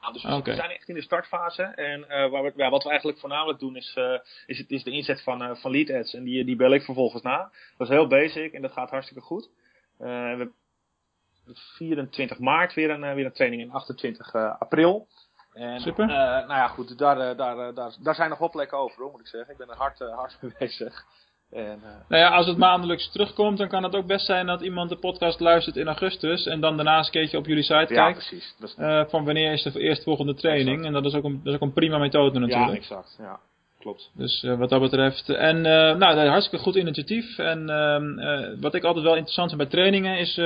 Nou, 0.00 0.12
dus 0.12 0.22
we, 0.22 0.54
zijn 0.54 0.70
echt 0.70 0.88
in 0.88 0.94
de 0.94 1.02
startfase. 1.02 1.62
En 1.62 2.08
eh, 2.08 2.30
waar 2.30 2.42
we, 2.42 2.52
ja, 2.56 2.70
wat 2.70 2.82
we 2.82 2.88
eigenlijk 2.88 3.18
voornamelijk 3.18 3.58
doen 3.58 3.76
is, 3.76 3.98
is, 4.46 4.58
het, 4.58 4.70
is 4.70 4.82
de 4.82 4.90
inzet 4.90 5.22
van, 5.22 5.56
van 5.56 5.70
lead 5.70 5.90
ads. 5.90 6.14
En 6.14 6.24
die, 6.24 6.44
die 6.44 6.56
bel 6.56 6.74
ik 6.74 6.82
vervolgens 6.82 7.22
na. 7.22 7.50
Dat 7.76 7.88
is 7.88 7.94
heel 7.94 8.06
basic 8.06 8.52
en 8.52 8.62
dat 8.62 8.72
gaat 8.72 8.90
hartstikke 8.90 9.22
goed. 9.22 9.50
We 9.98 10.08
hebben 10.08 10.54
24 11.76 12.38
maart 12.38 12.74
weer 12.74 12.90
een, 12.90 13.14
weer 13.14 13.24
een 13.24 13.32
training 13.32 13.62
en 13.62 13.70
28 13.70 14.34
eh, 14.34 14.60
april. 14.60 15.08
En, 15.52 15.80
Super. 15.80 16.06
nou 16.06 16.46
ja, 16.48 16.68
goed, 16.68 16.98
daar, 16.98 17.36
daar, 17.36 17.74
daar, 17.74 17.94
daar 18.02 18.14
zijn 18.14 18.30
nog 18.30 18.38
wel 18.38 18.50
plekken 18.50 18.78
over, 18.78 19.02
hoor, 19.02 19.10
moet 19.10 19.20
ik 19.20 19.26
zeggen. 19.26 19.52
Ik 19.52 19.58
ben 19.58 19.68
er 19.68 19.76
hard, 19.76 19.98
hard 19.98 20.38
mee 20.42 20.54
bezig. 20.58 21.04
En, 21.54 21.80
eh, 21.82 21.90
Nou 22.08 22.22
ja, 22.22 22.28
als 22.28 22.46
het 22.46 22.56
maandelijks 22.56 23.10
terugkomt, 23.10 23.58
dan 23.58 23.68
kan 23.68 23.82
het 23.82 23.94
ook 23.94 24.06
best 24.06 24.26
zijn 24.26 24.46
dat 24.46 24.60
iemand 24.60 24.88
de 24.88 24.96
podcast 24.96 25.40
luistert 25.40 25.76
in 25.76 25.86
augustus 25.86 26.46
en 26.46 26.60
dan 26.60 26.76
daarna 26.76 26.96
eens 26.96 27.06
een 27.06 27.12
keertje 27.12 27.38
op 27.38 27.46
jullie 27.46 27.62
site 27.62 27.94
ja, 27.94 28.04
kijkt. 28.04 28.18
precies. 28.18 28.54
Dat 28.58 28.68
is, 28.68 28.74
eh, 28.76 29.04
van 29.08 29.24
wanneer 29.24 29.52
is 29.52 29.62
de 29.62 29.80
eerstvolgende 29.80 30.34
training. 30.34 30.68
Exact. 30.68 30.86
En 30.86 30.92
dat 30.92 31.04
is 31.04 31.14
ook 31.14 31.24
een, 31.24 31.40
dat 31.44 31.46
is 31.46 31.54
ook 31.54 31.66
een 31.66 31.72
prima 31.72 31.98
methode 31.98 32.40
ja, 32.40 32.46
natuurlijk. 32.46 32.76
exact. 32.76 33.16
Ja. 33.18 33.38
klopt. 33.80 34.10
Dus 34.14 34.42
uh, 34.42 34.58
wat 34.58 34.70
dat 34.70 34.80
betreft. 34.80 35.28
En 35.28 35.60
nou, 35.60 36.28
hartstikke 36.28 36.64
goed 36.64 36.74
initiatief. 36.74 37.38
En 37.38 37.68
uh, 37.70 38.60
wat 38.60 38.74
ik 38.74 38.84
altijd 38.84 39.04
wel 39.04 39.14
interessant 39.14 39.48
vind 39.48 39.62
bij 39.62 39.70
trainingen 39.70 40.18
is. 40.18 40.40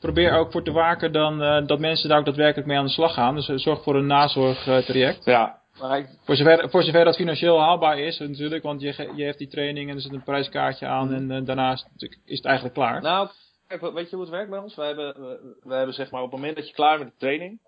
probeer 0.00 0.32
ook 0.32 0.52
voor 0.52 0.62
te 0.62 0.72
waken 0.72 1.12
dan, 1.12 1.66
dat 1.66 1.78
mensen 1.78 2.08
daar 2.08 2.18
ook 2.18 2.24
daadwerkelijk 2.24 2.66
mee 2.66 2.78
aan 2.78 2.84
de 2.84 2.90
slag 2.90 3.14
gaan. 3.14 3.34
Dus 3.34 3.46
zorg 3.46 3.82
voor 3.82 3.96
een 3.96 4.06
nazorgtraject. 4.06 5.24
Ja. 5.24 5.62
Ik... 5.74 6.08
Voor, 6.24 6.36
zover, 6.36 6.70
voor 6.70 6.82
zover 6.82 7.04
dat 7.04 7.16
financieel 7.16 7.60
haalbaar 7.60 7.98
is 7.98 8.18
natuurlijk. 8.18 8.62
Want 8.62 8.80
je, 8.80 9.12
je 9.16 9.24
hebt 9.24 9.38
die 9.38 9.48
training 9.48 9.90
en 9.90 9.96
er 9.96 10.02
zit 10.02 10.12
een 10.12 10.22
prijskaartje 10.22 10.86
aan. 10.86 11.24
Mm. 11.24 11.30
En 11.30 11.44
daarnaast 11.44 11.88
is 12.24 12.36
het 12.36 12.44
eigenlijk 12.44 12.74
klaar. 12.74 13.02
Nou, 13.02 13.28
weet 13.68 14.10
je 14.10 14.16
hoe 14.16 14.24
het 14.24 14.34
werkt 14.34 14.50
bij 14.50 14.58
ons? 14.58 14.74
Wij 14.74 14.86
hebben, 14.86 15.14
wij 15.62 15.76
hebben 15.76 15.94
zeg 15.94 16.10
maar 16.10 16.22
op 16.22 16.30
het 16.30 16.40
moment 16.40 16.56
dat 16.56 16.68
je 16.68 16.74
klaar 16.74 16.98
bent 16.98 17.04
met 17.04 17.20
de 17.20 17.26
training 17.26 17.60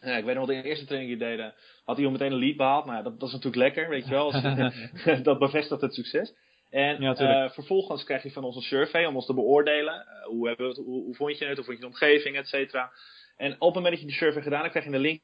ja, 0.00 0.16
ik 0.16 0.24
weet 0.24 0.34
nog, 0.34 0.46
de 0.46 0.62
eerste 0.62 0.86
training 0.86 1.18
die 1.18 1.28
deden, 1.28 1.54
had 1.84 1.98
iemand 1.98 2.18
meteen 2.18 2.32
een 2.32 2.38
lead 2.38 2.56
behaald. 2.56 2.84
Nou, 2.84 3.02
dat, 3.02 3.20
dat 3.20 3.28
is 3.28 3.34
natuurlijk 3.34 3.62
lekker, 3.62 3.88
weet 3.88 4.04
je 4.04 4.10
wel. 4.10 4.32
dat 5.22 5.38
bevestigt 5.38 5.80
het 5.80 5.94
succes. 5.94 6.34
En 6.70 7.00
ja, 7.00 7.44
uh, 7.44 7.50
vervolgens 7.50 8.04
krijg 8.04 8.22
je 8.22 8.30
van 8.30 8.44
ons 8.44 8.56
een 8.56 8.62
survey 8.62 9.04
om 9.04 9.14
ons 9.14 9.26
te 9.26 9.34
beoordelen. 9.34 9.94
Uh, 9.94 10.26
hoe, 10.26 10.46
hebben 10.46 10.66
we 10.66 10.72
het, 10.72 10.84
hoe, 10.84 11.02
hoe, 11.02 11.14
vond 11.14 11.38
je 11.38 11.44
het, 11.44 11.56
hoe 11.56 11.64
vond 11.64 11.76
je 11.76 11.82
de 11.82 11.90
omgeving, 11.90 12.36
et 12.36 12.46
cetera. 12.46 12.92
En 13.36 13.52
op 13.52 13.60
het 13.60 13.74
moment 13.74 13.92
dat 13.92 14.00
je 14.00 14.06
die 14.06 14.16
survey 14.16 14.42
gedaan 14.42 14.60
hebt, 14.60 14.70
krijg 14.70 14.86
je 14.86 14.92
een 14.92 15.00
link 15.00 15.20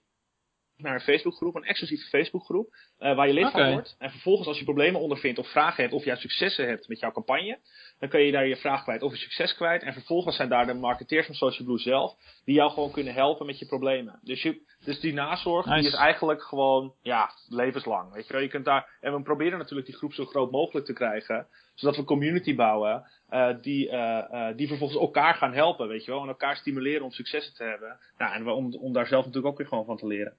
naar 0.79 0.95
een 0.95 1.01
Facebookgroep, 1.01 1.55
een 1.55 1.65
exclusieve 1.65 2.09
Facebookgroep, 2.09 2.75
uh, 2.99 3.17
waar 3.17 3.27
je 3.27 3.33
lid 3.33 3.51
van 3.51 3.73
wordt. 3.73 3.97
En 3.99 4.11
vervolgens 4.11 4.49
als 4.49 4.59
je 4.59 4.65
problemen 4.65 5.01
ondervindt 5.01 5.39
of 5.39 5.51
vragen 5.51 5.83
hebt 5.83 5.95
of 5.95 6.05
juist 6.05 6.23
successen 6.23 6.67
hebt 6.67 6.89
met 6.89 6.99
jouw 6.99 7.13
campagne, 7.13 7.59
dan 7.99 8.09
kun 8.09 8.21
je 8.21 8.33
daar 8.33 8.47
je 8.47 8.57
vraag 8.57 8.83
kwijt 8.83 9.03
of 9.03 9.13
je 9.13 9.19
succes 9.19 9.55
kwijt. 9.55 9.83
En 9.83 9.93
vervolgens 9.93 10.37
zijn 10.37 10.49
daar 10.49 10.67
de 10.67 10.75
marketeers 10.75 11.27
van 11.27 11.35
Social 11.35 11.67
Blue 11.67 11.79
zelf, 11.79 12.15
die 12.45 12.55
jou 12.55 12.71
gewoon 12.71 12.91
kunnen 12.91 13.15
helpen 13.15 13.47
met 13.47 13.59
je 13.59 13.67
problemen. 13.67 14.21
Dus, 14.23 14.43
je, 14.43 14.61
dus 14.85 15.01
die 15.01 15.13
nazorg, 15.13 15.67
die 15.67 15.87
is 15.87 15.95
eigenlijk 15.95 16.43
gewoon, 16.43 16.95
ja, 17.03 17.31
levenslang. 17.49 18.13
Weet 18.13 18.27
je 18.27 18.33
wel, 18.33 18.43
je 18.43 18.49
kunt 18.49 18.65
daar, 18.65 18.97
en 19.01 19.15
we 19.15 19.23
proberen 19.23 19.59
natuurlijk 19.59 19.87
die 19.87 19.97
groep 19.97 20.13
zo 20.13 20.25
groot 20.25 20.51
mogelijk 20.51 20.87
te 20.87 20.93
krijgen, 20.93 21.47
zodat 21.75 21.97
we 21.97 22.05
community 22.05 22.55
bouwen, 22.55 23.05
uh, 23.31 23.55
die, 23.61 23.91
uh, 23.91 24.49
die 24.57 24.69
vervolgens 24.69 25.01
elkaar 25.01 25.35
gaan 25.35 25.53
helpen, 25.53 25.89
weet 25.89 26.05
je 26.05 26.11
wel, 26.11 26.23
en 26.23 26.29
elkaar 26.29 26.57
stimuleren 26.57 27.05
om 27.05 27.11
successen 27.11 27.55
te 27.55 27.65
hebben. 27.65 27.99
Nou, 28.19 28.35
en 28.35 28.49
om, 28.49 28.75
om 28.75 28.93
daar 28.93 29.07
zelf 29.07 29.25
natuurlijk 29.25 29.53
ook 29.53 29.59
weer 29.59 29.69
gewoon 29.69 29.85
van 29.85 29.97
te 29.97 30.07
leren. 30.07 30.37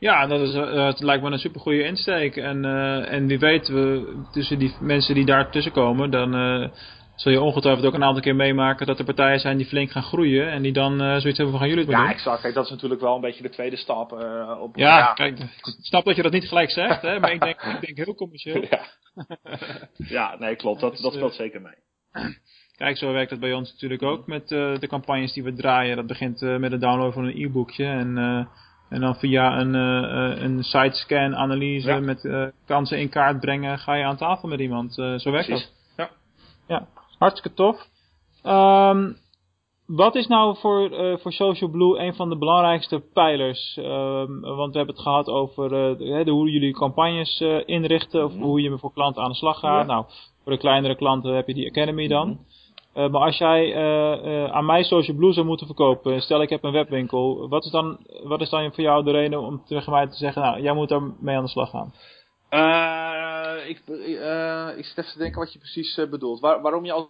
Ja, 0.00 0.26
dat 0.26 0.40
is, 0.40 0.54
uh, 0.54 0.86
het 0.86 1.00
lijkt 1.00 1.22
me 1.22 1.30
een 1.30 1.38
super 1.38 1.60
goede 1.60 1.84
insteek. 1.84 2.36
En, 2.36 2.64
uh, 2.64 3.12
en 3.12 3.26
wie 3.26 3.38
weet, 3.38 3.68
we, 3.68 4.16
tussen 4.32 4.58
die 4.58 4.74
mensen 4.80 5.14
die 5.14 5.24
daar 5.24 5.50
tussen 5.50 5.72
komen, 5.72 6.10
dan 6.10 6.34
uh, 6.34 6.68
zul 7.14 7.32
je 7.32 7.40
ongetwijfeld 7.40 7.86
ook 7.86 7.94
een 7.94 8.04
aantal 8.04 8.22
keer 8.22 8.36
meemaken 8.36 8.86
dat 8.86 8.98
er 8.98 9.04
partijen 9.04 9.40
zijn 9.40 9.56
die 9.56 9.66
flink 9.66 9.90
gaan 9.90 10.02
groeien. 10.02 10.50
En 10.50 10.62
die 10.62 10.72
dan 10.72 10.98
zoiets 10.98 11.24
hebben 11.24 11.50
van 11.50 11.58
gaan 11.58 11.68
jullie 11.68 11.84
het 11.84 11.92
maar 11.92 12.00
ja, 12.00 12.06
doen. 12.06 12.16
Ja, 12.16 12.18
exact. 12.18 12.40
Kijk, 12.40 12.54
dat 12.54 12.64
is 12.64 12.70
natuurlijk 12.70 13.00
wel 13.00 13.14
een 13.14 13.20
beetje 13.20 13.42
de 13.42 13.48
tweede 13.48 13.76
stap. 13.76 14.12
op, 14.60 14.76
ja, 14.76 14.98
ja, 14.98 15.12
kijk, 15.12 15.38
ik 15.38 15.76
snap 15.80 16.04
dat 16.04 16.16
je 16.16 16.22
dat 16.22 16.32
niet 16.32 16.48
gelijk 16.48 16.70
zegt, 16.70 17.02
hè, 17.02 17.20
maar 17.20 17.32
ik 17.32 17.40
denk, 17.40 17.62
ik 17.62 17.80
denk 17.80 17.96
heel 17.96 18.14
commercieel. 18.14 18.64
Ja, 18.70 18.82
ja 19.96 20.36
nee, 20.38 20.56
klopt. 20.56 20.80
Dat, 20.80 20.98
dat 20.98 21.12
speelt 21.12 21.34
zeker 21.34 21.60
mee. 21.60 21.74
Kijk, 22.76 22.96
zo 22.96 23.12
werkt 23.12 23.30
het 23.30 23.40
bij 23.40 23.52
ons 23.52 23.72
natuurlijk 23.72 24.02
ook 24.02 24.26
met 24.26 24.48
de 24.48 24.86
campagnes 24.88 25.32
die 25.32 25.42
we 25.42 25.52
draaien. 25.52 25.96
Dat 25.96 26.06
begint 26.06 26.40
met 26.40 26.72
het 26.72 26.80
downloaden 26.80 27.12
van 27.12 27.24
een 27.24 27.42
e-boekje 27.42 27.84
en 27.84 28.16
en 28.90 29.00
dan 29.00 29.14
via 29.14 29.60
een, 29.60 29.74
uh, 29.74 30.42
een 30.42 30.62
sitescan 30.62 31.36
analyse 31.36 32.00
met 32.00 32.24
uh, 32.24 32.46
kansen 32.66 32.98
in 32.98 33.08
kaart 33.08 33.40
brengen, 33.40 33.78
ga 33.78 33.94
je 33.94 34.04
aan 34.04 34.16
tafel 34.16 34.48
met 34.48 34.60
iemand. 34.60 34.98
Uh, 34.98 35.18
zo 35.18 35.30
werkt 35.30 35.46
Precies. 35.46 35.72
dat. 35.96 36.10
Ja. 36.66 36.76
ja, 36.76 36.86
hartstikke 37.18 37.56
tof. 37.56 37.88
Um, 38.44 39.16
wat 39.86 40.14
is 40.14 40.26
nou 40.26 40.56
voor, 40.56 40.90
voor 41.20 41.32
Social 41.32 41.70
Blue 41.70 41.98
een 41.98 42.14
van 42.14 42.28
de 42.28 42.36
belangrijkste 42.36 43.02
pijlers? 43.12 43.76
Um, 43.76 44.40
want 44.40 44.72
we 44.72 44.78
hebben 44.78 44.94
het 44.94 45.04
gehad 45.04 45.28
over 45.28 45.68
de, 45.68 46.30
hoe 46.30 46.50
jullie 46.50 46.72
campagnes 46.72 47.40
inrichten, 47.66 48.24
of 48.24 48.32
mhm. 48.32 48.42
hoe 48.42 48.60
je 48.60 48.78
voor 48.78 48.92
klanten 48.92 49.22
aan 49.22 49.30
de 49.30 49.36
slag 49.36 49.58
gaat. 49.58 49.86
Nou, 49.86 50.04
voor 50.42 50.52
de 50.52 50.58
kleinere 50.58 50.96
klanten 50.96 51.34
heb 51.34 51.46
je 51.46 51.54
die 51.54 51.68
Academy 51.68 52.08
dan. 52.08 52.28
Mhm. 52.28 52.38
Maar 52.94 53.20
als 53.20 53.38
jij 53.38 53.66
uh, 53.66 54.24
uh, 54.24 54.52
aan 54.52 54.66
mij 54.66 54.82
Social 54.82 55.16
Blue 55.16 55.32
zou 55.32 55.46
moeten 55.46 55.66
verkopen, 55.66 56.20
stel 56.20 56.42
ik 56.42 56.50
heb 56.50 56.64
een 56.64 56.72
webwinkel, 56.72 57.48
wat 57.48 57.64
is 57.64 57.70
dan, 57.70 57.98
wat 58.22 58.40
is 58.40 58.50
dan 58.50 58.74
voor 58.74 58.84
jou 58.84 59.04
de 59.04 59.10
reden 59.10 59.40
om 59.40 59.62
tegen 59.66 59.92
mij 59.92 60.06
te 60.06 60.16
zeggen, 60.16 60.42
nou, 60.42 60.62
jij 60.62 60.72
moet 60.72 60.88
daar 60.88 61.02
mee 61.20 61.36
aan 61.36 61.44
de 61.44 61.50
slag 61.50 61.70
gaan? 61.70 61.92
ik, 63.66 63.82
ik 64.76 64.84
zit 64.84 64.98
even 64.98 65.12
te 65.12 65.18
denken 65.18 65.38
wat 65.38 65.52
je 65.52 65.58
precies 65.58 66.00
bedoelt. 66.10 66.40
Waar, 66.40 66.60
waarom 66.60 66.84
je 66.84 66.92
als 66.92 67.08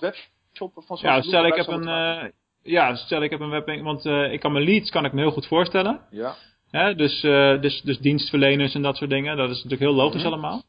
webshop 0.00 0.72
van 0.74 0.96
Social 0.96 1.12
ja, 1.12 1.20
Blue 1.20 1.30
stel 1.30 1.46
ik 1.46 1.54
heb 1.54 1.66
een, 1.66 2.32
Ja, 2.62 2.94
stel 2.94 3.22
ik 3.22 3.30
heb 3.30 3.40
een 3.40 3.50
webwinkel, 3.50 3.84
want 3.84 4.04
ik 4.32 4.40
kan 4.40 4.52
mijn 4.52 4.64
leads 4.64 4.90
kan 4.90 5.04
ik 5.04 5.12
me 5.12 5.20
heel 5.20 5.30
goed 5.30 5.46
voorstellen. 5.46 6.00
Ja. 6.10 6.34
Hè, 6.70 6.94
dus, 6.94 7.20
dus, 7.60 7.80
dus 7.82 7.98
dienstverleners 7.98 8.74
en 8.74 8.82
dat 8.82 8.96
soort 8.96 9.10
dingen, 9.10 9.36
dat 9.36 9.50
is 9.50 9.56
natuurlijk 9.56 9.82
heel 9.82 9.94
logisch 9.94 10.24
mm 10.24 10.32
-hmm. 10.32 10.44
allemaal. 10.44 10.62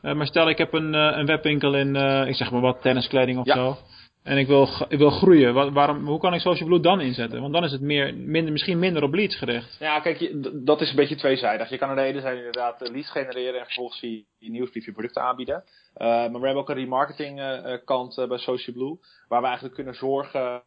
maar 0.00 0.26
stel 0.26 0.48
ik 0.48 0.58
heb 0.58 0.72
een, 0.72 0.94
een 0.94 1.26
webwinkel 1.26 1.74
in, 1.74 1.96
ik 2.26 2.34
zeg 2.34 2.50
maar 2.50 2.60
wat, 2.60 2.82
tenniskleding 2.82 3.38
of 3.38 3.46
ja. 3.46 3.54
zo. 3.54 3.76
En 4.24 4.38
ik 4.38 4.46
wil, 4.46 4.68
ik 4.88 4.98
wil 4.98 5.10
groeien. 5.10 5.72
Waarom, 5.72 6.06
hoe 6.06 6.18
kan 6.18 6.34
ik 6.34 6.40
Social 6.40 6.68
Blue 6.68 6.80
dan 6.80 7.00
inzetten? 7.00 7.40
Want 7.40 7.52
dan 7.52 7.64
is 7.64 7.72
het 7.72 7.80
meer, 7.80 8.14
minder, 8.16 8.52
misschien 8.52 8.78
minder 8.78 9.02
op 9.02 9.14
leads 9.14 9.36
gericht. 9.36 9.76
Ja, 9.78 10.00
kijk, 10.00 10.30
dat 10.66 10.80
is 10.80 10.90
een 10.90 10.96
beetje 10.96 11.16
tweezijdig. 11.16 11.70
Je 11.70 11.78
kan 11.78 11.88
aan 11.88 11.96
de 11.96 12.02
ene 12.02 12.36
inderdaad 12.36 12.82
eh, 12.82 12.92
leads 12.92 13.10
genereren 13.10 13.60
en 13.60 13.64
vervolgens 13.64 14.00
je 14.00 14.24
nieuwsbrief 14.38 14.84
je 14.84 14.92
producten 14.92 15.22
aanbieden. 15.22 15.64
Uh, 15.64 16.06
maar 16.06 16.30
we 16.30 16.44
hebben 16.44 16.56
ook 16.56 16.68
een 16.68 16.74
remarketing 16.74 17.40
uh, 17.40 17.76
kant 17.84 18.24
bij 18.28 18.38
Social 18.38 18.76
Blue. 18.76 18.98
Waar 19.28 19.40
we 19.40 19.46
eigenlijk 19.46 19.74
kunnen 19.74 19.94
zorgen 19.94 20.62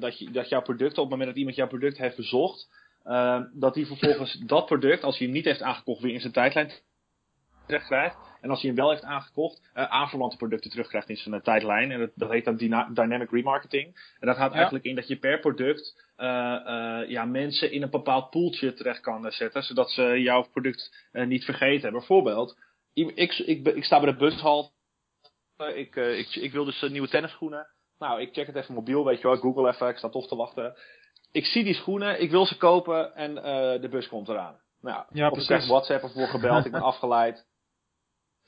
dat, 0.00 0.18
je, 0.18 0.30
dat 0.30 0.48
jouw 0.48 0.62
product, 0.62 0.98
op 0.98 1.04
het 1.04 1.10
moment 1.10 1.28
dat 1.28 1.38
iemand 1.38 1.56
jouw 1.56 1.66
product 1.66 1.98
heeft 1.98 2.16
bezocht, 2.16 2.68
dat 3.52 3.74
hij 3.74 3.86
vervolgens 3.86 4.34
dat 4.34 4.66
product, 4.66 5.02
als 5.02 5.18
hij 5.18 5.26
hem 5.26 5.36
niet 5.36 5.44
heeft 5.44 5.62
aangekocht, 5.62 6.02
weer 6.02 6.12
in 6.12 6.20
zijn 6.20 6.32
tijdlijn 6.32 6.70
terugkrijgt. 7.66 8.27
En 8.40 8.50
als 8.50 8.60
hij 8.60 8.70
hem 8.70 8.78
wel 8.78 8.90
heeft 8.90 9.04
aangekocht, 9.04 9.60
uh, 9.74 9.84
aanverwante 9.84 10.36
producten 10.36 10.70
terugkrijgt 10.70 11.08
in 11.08 11.16
zijn 11.16 11.34
uh, 11.34 11.40
tijdlijn. 11.40 11.90
En 11.90 11.98
dat, 11.98 12.10
dat 12.14 12.30
heet 12.30 12.44
dan 12.44 12.56
dynamic 12.92 13.30
remarketing. 13.30 14.14
En 14.20 14.26
dat 14.26 14.36
houdt 14.36 14.54
eigenlijk 14.54 14.84
in 14.84 14.94
dat 14.94 15.08
je 15.08 15.16
per 15.16 15.40
product 15.40 16.06
uh, 16.18 16.26
ja, 17.08 17.24
mensen 17.24 17.72
in 17.72 17.82
een 17.82 17.90
bepaald 17.90 18.30
poeltje 18.30 18.74
terecht 18.74 19.00
kan 19.00 19.32
zetten. 19.32 19.62
Zodat 19.62 19.90
ze 19.90 20.02
jouw 20.02 20.42
product 20.42 21.08
niet 21.12 21.44
vergeten. 21.44 21.92
Bijvoorbeeld, 21.92 22.58
ik, 22.94 23.10
ik, 23.38 23.66
ik, 23.66 23.84
sta 23.84 24.00
bij 24.00 24.12
de 24.12 24.18
bushal. 24.18 24.72
ik, 25.74 25.96
ik, 25.96 26.34
ik 26.34 26.52
wil 26.52 26.64
dus 26.64 26.80
nieuwe 26.80 27.08
tennisschoenen. 27.08 27.66
Nou, 27.98 28.20
ik 28.20 28.32
check 28.32 28.46
het 28.46 28.56
even 28.56 28.74
mobiel, 28.74 29.04
weet 29.04 29.20
je 29.20 29.28
wel. 29.28 29.36
Google 29.36 29.68
even, 29.68 29.88
ik 29.88 29.96
sta 29.96 30.08
toch 30.08 30.28
te 30.28 30.36
wachten. 30.36 30.76
Ik 31.32 31.44
zie 31.44 31.64
die 31.64 31.74
schoenen, 31.74 32.20
ik 32.20 32.30
wil 32.30 32.46
ze 32.46 32.56
kopen 32.56 33.14
en 33.14 33.34
de 33.80 33.88
bus 33.90 34.08
komt 34.08 34.28
eraan. 34.28 34.60
Nou, 34.80 35.04
ja, 35.12 35.28
of 35.28 35.38
ik 35.38 35.44
krijg 35.44 35.66
WhatsApp 35.66 36.04
of 36.04 36.12
word 36.12 36.30
gebeld, 36.30 36.64
ik 36.64 36.72
ben 36.72 36.82
afgeleid. 36.92 37.46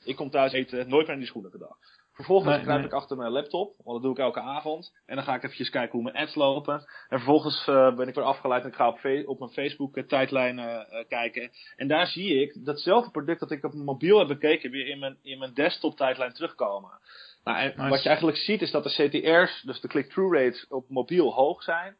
Ik 0.03 0.15
kom 0.15 0.29
thuis 0.29 0.53
eten, 0.53 0.89
nooit 0.89 1.05
meer 1.05 1.13
aan 1.13 1.21
die 1.21 1.27
schoenen 1.27 1.51
gedacht. 1.51 1.99
Vervolgens 2.13 2.55
nee, 2.55 2.63
kruip 2.63 2.77
nee. 2.77 2.87
ik 2.87 2.93
achter 2.93 3.17
mijn 3.17 3.31
laptop, 3.31 3.73
want 3.83 3.95
dat 3.95 4.01
doe 4.01 4.11
ik 4.11 4.17
elke 4.17 4.39
avond. 4.39 4.93
En 5.05 5.15
dan 5.15 5.23
ga 5.23 5.35
ik 5.35 5.43
eventjes 5.43 5.69
kijken 5.69 5.91
hoe 5.91 6.03
mijn 6.03 6.15
ads 6.15 6.35
lopen. 6.35 6.73
En 7.09 7.17
vervolgens 7.17 7.67
uh, 7.67 7.95
ben 7.95 8.07
ik 8.07 8.15
weer 8.15 8.23
afgeleid 8.23 8.63
en 8.63 8.69
ik 8.69 8.75
ga 8.75 8.87
op, 8.87 8.99
op 9.25 9.39
mijn 9.39 9.51
Facebook 9.51 9.97
uh, 9.97 10.03
tijdlijn 10.03 10.57
uh, 10.57 10.79
kijken. 11.07 11.51
En 11.75 11.87
daar 11.87 12.07
zie 12.07 12.41
ik 12.41 12.65
datzelfde 12.65 13.11
product 13.11 13.39
dat 13.39 13.51
ik 13.51 13.63
op 13.63 13.73
mijn 13.73 13.85
mobiel 13.85 14.19
heb 14.19 14.27
bekeken 14.27 14.71
weer 14.71 14.87
in 14.87 14.99
mijn, 14.99 15.17
in 15.21 15.39
mijn 15.39 15.53
desktop 15.53 15.95
tijdlijn 15.97 16.33
terugkomen. 16.33 16.99
Nou, 17.43 17.57
en 17.57 17.73
nice. 17.75 17.89
wat 17.89 18.01
je 18.01 18.07
eigenlijk 18.07 18.37
ziet 18.37 18.61
is 18.61 18.71
dat 18.71 18.83
de 18.83 18.89
CTR's, 18.89 19.61
dus 19.61 19.81
de 19.81 19.87
click-through 19.87 20.35
rates 20.35 20.67
op 20.67 20.89
mobiel 20.89 21.33
hoog 21.33 21.63
zijn. 21.63 21.97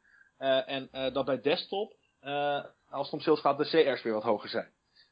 en 0.66 0.90
dat 1.14 1.26
bij 1.26 1.42
desktop, 1.42 1.96
als 2.90 3.06
het 3.06 3.14
om 3.14 3.20
sales 3.20 3.40
gaat, 3.40 3.58
de 3.58 3.84
CR's 3.84 4.04
weer 4.04 4.14
wat 4.14 4.24
hoger 4.24 4.50
zijn. 4.50 4.72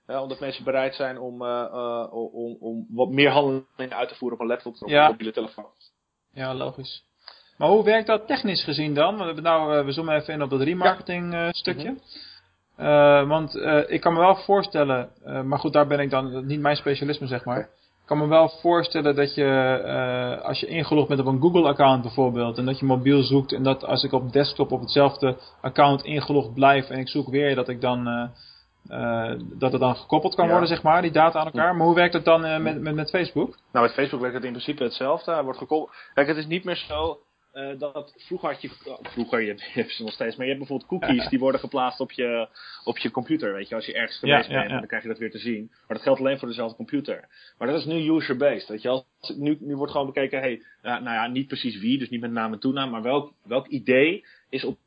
Uh, 0.10 0.22
omdat 0.22 0.40
mensen 0.40 0.64
bereid 0.64 0.96
zijn 0.96 1.20
om, 1.20 1.42
uh, 1.42 1.66
uh, 1.74 2.14
om, 2.14 2.58
om 2.60 2.86
wat 2.90 3.10
meer 3.10 3.30
handelingen 3.30 3.98
uit 3.98 4.10
te 4.10 4.16
voeren 4.16 4.38
op 4.38 4.44
een 4.44 4.50
laptop 4.50 4.76
of 4.80 4.90
ja. 4.90 5.04
een 5.04 5.12
mobiele 5.12 5.32
telefoon. 5.32 5.70
Ja, 6.34 6.54
logisch. 6.54 7.04
Maar 7.58 7.70
hoe 7.70 7.84
werkt 7.84 8.08
dat 8.08 8.28
technisch 8.28 8.64
gezien 8.64 8.94
dan? 8.94 9.18
We, 9.18 9.24
hebben 9.24 9.44
nou, 9.44 9.86
we 9.86 9.92
zoomen 9.92 10.16
even 10.16 10.34
in 10.34 10.42
op 10.42 10.50
dat 10.50 10.62
remarketing 10.62 11.34
ja. 11.34 11.52
stukje. 11.52 11.90
Mm 11.90 12.00
-hmm. 12.76 13.28
want 13.28 13.56
ik 13.88 14.02
kan 14.02 14.14
me 14.14 14.20
wel 14.20 14.36
voorstellen, 14.36 15.10
maar 15.24 15.60
goed, 15.60 15.74
daar 15.74 15.88
ben 15.88 16.00
ik 16.00 16.10
dan 16.10 16.46
niet 16.46 16.60
mijn 16.60 16.76
specialisme 16.76 17.28
zeg 17.28 17.46
maar. 17.46 17.60
Ik 17.60 18.06
kan 18.06 18.18
me 18.18 18.28
wel 18.28 18.50
voorstellen 18.50 19.16
dat 19.16 19.36
je, 19.36 20.42
als 20.44 20.60
je 20.60 20.68
ingelogd 20.68 21.08
bent 21.08 21.20
op 21.20 21.26
een 21.26 21.42
Google-account 21.42 22.02
bijvoorbeeld, 22.02 22.58
en 22.58 22.66
dat 22.66 22.80
je 22.80 22.86
mobiel 22.86 23.24
zoekt, 23.24 23.54
en 23.54 23.64
dat 23.64 23.84
als 23.84 24.04
ik 24.04 24.12
op 24.12 24.32
desktop 24.32 24.72
op 24.72 24.80
hetzelfde 24.80 25.38
account 25.62 26.04
ingelogd 26.04 26.54
blijf 26.54 26.90
en 26.90 27.00
ik 27.00 27.10
zoek 27.10 27.30
weer, 27.30 27.56
dat 27.56 27.70
ik 27.70 27.82
dan 27.82 28.08
uh, 28.08 28.30
dat 29.58 29.72
het 29.72 29.82
dan 29.82 29.96
gekoppeld 29.96 30.36
kan 30.36 30.46
ja. 30.46 30.52
worden, 30.52 30.70
zeg 30.70 30.82
maar, 30.84 31.02
die 31.02 31.12
data 31.12 31.40
aan 31.40 31.46
elkaar. 31.46 31.76
Maar 31.76 31.86
hoe 31.86 31.96
werkt 31.96 32.14
het 32.14 32.26
dan 32.26 32.46
uh, 32.46 32.58
met, 32.58 32.82
met, 32.82 32.96
met 32.96 33.10
Facebook? 33.10 33.58
Nou, 33.72 33.86
met 33.86 33.96
Facebook 33.96 34.22
werkt 34.22 34.36
het 34.36 34.46
in 34.46 34.52
principe 34.52 34.84
hetzelfde. 34.84 35.32
Hij 35.32 35.44
wordt 35.44 35.60
gekoppeld. 35.60 35.96
Kijk, 36.14 36.28
het 36.28 36.38
is 36.38 36.46
niet 36.46 36.64
meer 36.64 36.76
zo 36.76 37.20
uh, 37.54 37.80
dat 37.80 38.14
vroeger 38.18 38.50
had 38.50 38.62
je, 38.62 38.70
vroeger, 39.02 39.42
je, 39.42 39.54
je 39.74 39.82
hebt 39.82 39.92
ze 39.92 40.04
nog 40.04 40.14
steeds, 40.14 40.36
maar 40.36 40.46
je 40.46 40.54
hebt 40.54 40.68
bijvoorbeeld 40.68 41.02
cookies 41.02 41.30
die 41.30 41.40
worden 41.40 41.60
geplaatst 41.60 42.00
op 42.00 42.12
je, 42.12 42.48
op 42.84 42.98
je 42.98 43.12
computer, 43.12 43.54
weet 43.54 43.70
je, 43.70 43.76
als 43.76 43.86
je 43.86 43.94
ergens 43.94 44.20
geweest 44.20 44.50
ja, 44.50 44.60
bent, 44.60 44.70
dan 44.70 44.88
krijg 44.88 45.04
je 45.04 45.10
dat 45.10 45.18
weer 45.18 45.32
te 45.32 45.38
zien. 45.38 45.68
Maar 45.70 45.98
dat 45.98 46.02
geldt 46.02 46.20
alleen 46.20 46.40
voor 46.40 46.48
dezelfde 46.48 46.76
computer. 46.76 47.28
Maar 47.58 47.68
dat 47.68 47.80
is 47.80 47.86
nu 47.86 48.12
user-based, 48.12 48.68
weet 48.68 48.82
je, 48.82 48.90
als, 48.90 49.06
nu, 49.36 49.58
nu 49.60 49.76
wordt 49.76 49.92
gewoon 49.92 50.08
bekeken, 50.08 50.40
hey, 50.40 50.64
nou 50.82 51.04
ja, 51.04 51.28
niet 51.28 51.48
precies 51.48 51.80
wie, 51.80 51.98
dus 51.98 52.10
niet 52.10 52.22
met 52.22 52.32
naam 52.32 52.54
en 52.54 52.60
toenaam, 52.60 52.90
maar 52.90 53.02
welk, 53.02 53.34
welk 53.44 53.68
idee 53.68 54.26
is 54.50 54.64
op 54.64 54.78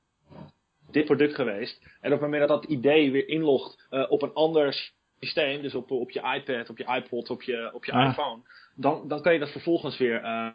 dit 0.92 1.04
product 1.04 1.34
geweest. 1.34 1.82
En 2.00 2.12
op 2.12 2.20
het 2.20 2.30
moment 2.30 2.48
dat 2.48 2.62
dat 2.62 2.70
idee 2.70 3.10
weer 3.10 3.28
inlogt 3.28 3.86
uh, 3.90 4.10
op 4.10 4.22
een 4.22 4.32
ander 4.32 4.92
systeem, 5.20 5.62
dus 5.62 5.74
op, 5.74 5.90
op 5.90 6.10
je 6.10 6.20
iPad, 6.20 6.70
op 6.70 6.78
je 6.78 6.94
iPod, 6.94 7.30
op 7.30 7.42
je, 7.42 7.70
op 7.74 7.84
je 7.84 7.92
Ah. 7.92 8.08
iPhone, 8.08 8.42
dan, 8.74 9.08
dan 9.08 9.22
kan 9.22 9.32
je 9.32 9.38
dat 9.38 9.50
vervolgens 9.52 9.98
weer, 9.98 10.22
eh, 10.22 10.48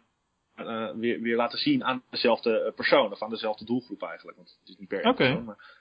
eh, 0.54 0.90
weer, 0.94 1.20
weer 1.20 1.36
laten 1.36 1.58
zien 1.58 1.84
aan 1.84 2.02
dezelfde 2.10 2.60
eh, 2.60 2.74
persoon, 2.74 3.12
of 3.12 3.22
aan 3.22 3.30
dezelfde 3.30 3.64
doelgroep 3.64 4.02
eigenlijk. 4.02 4.36
Want 4.36 4.56
het 4.60 4.68
is 4.68 4.76
niet 4.76 4.88
per 4.88 4.98
Oké. 4.98 5.14
persoon. 5.14 5.44
Maar... 5.44 5.76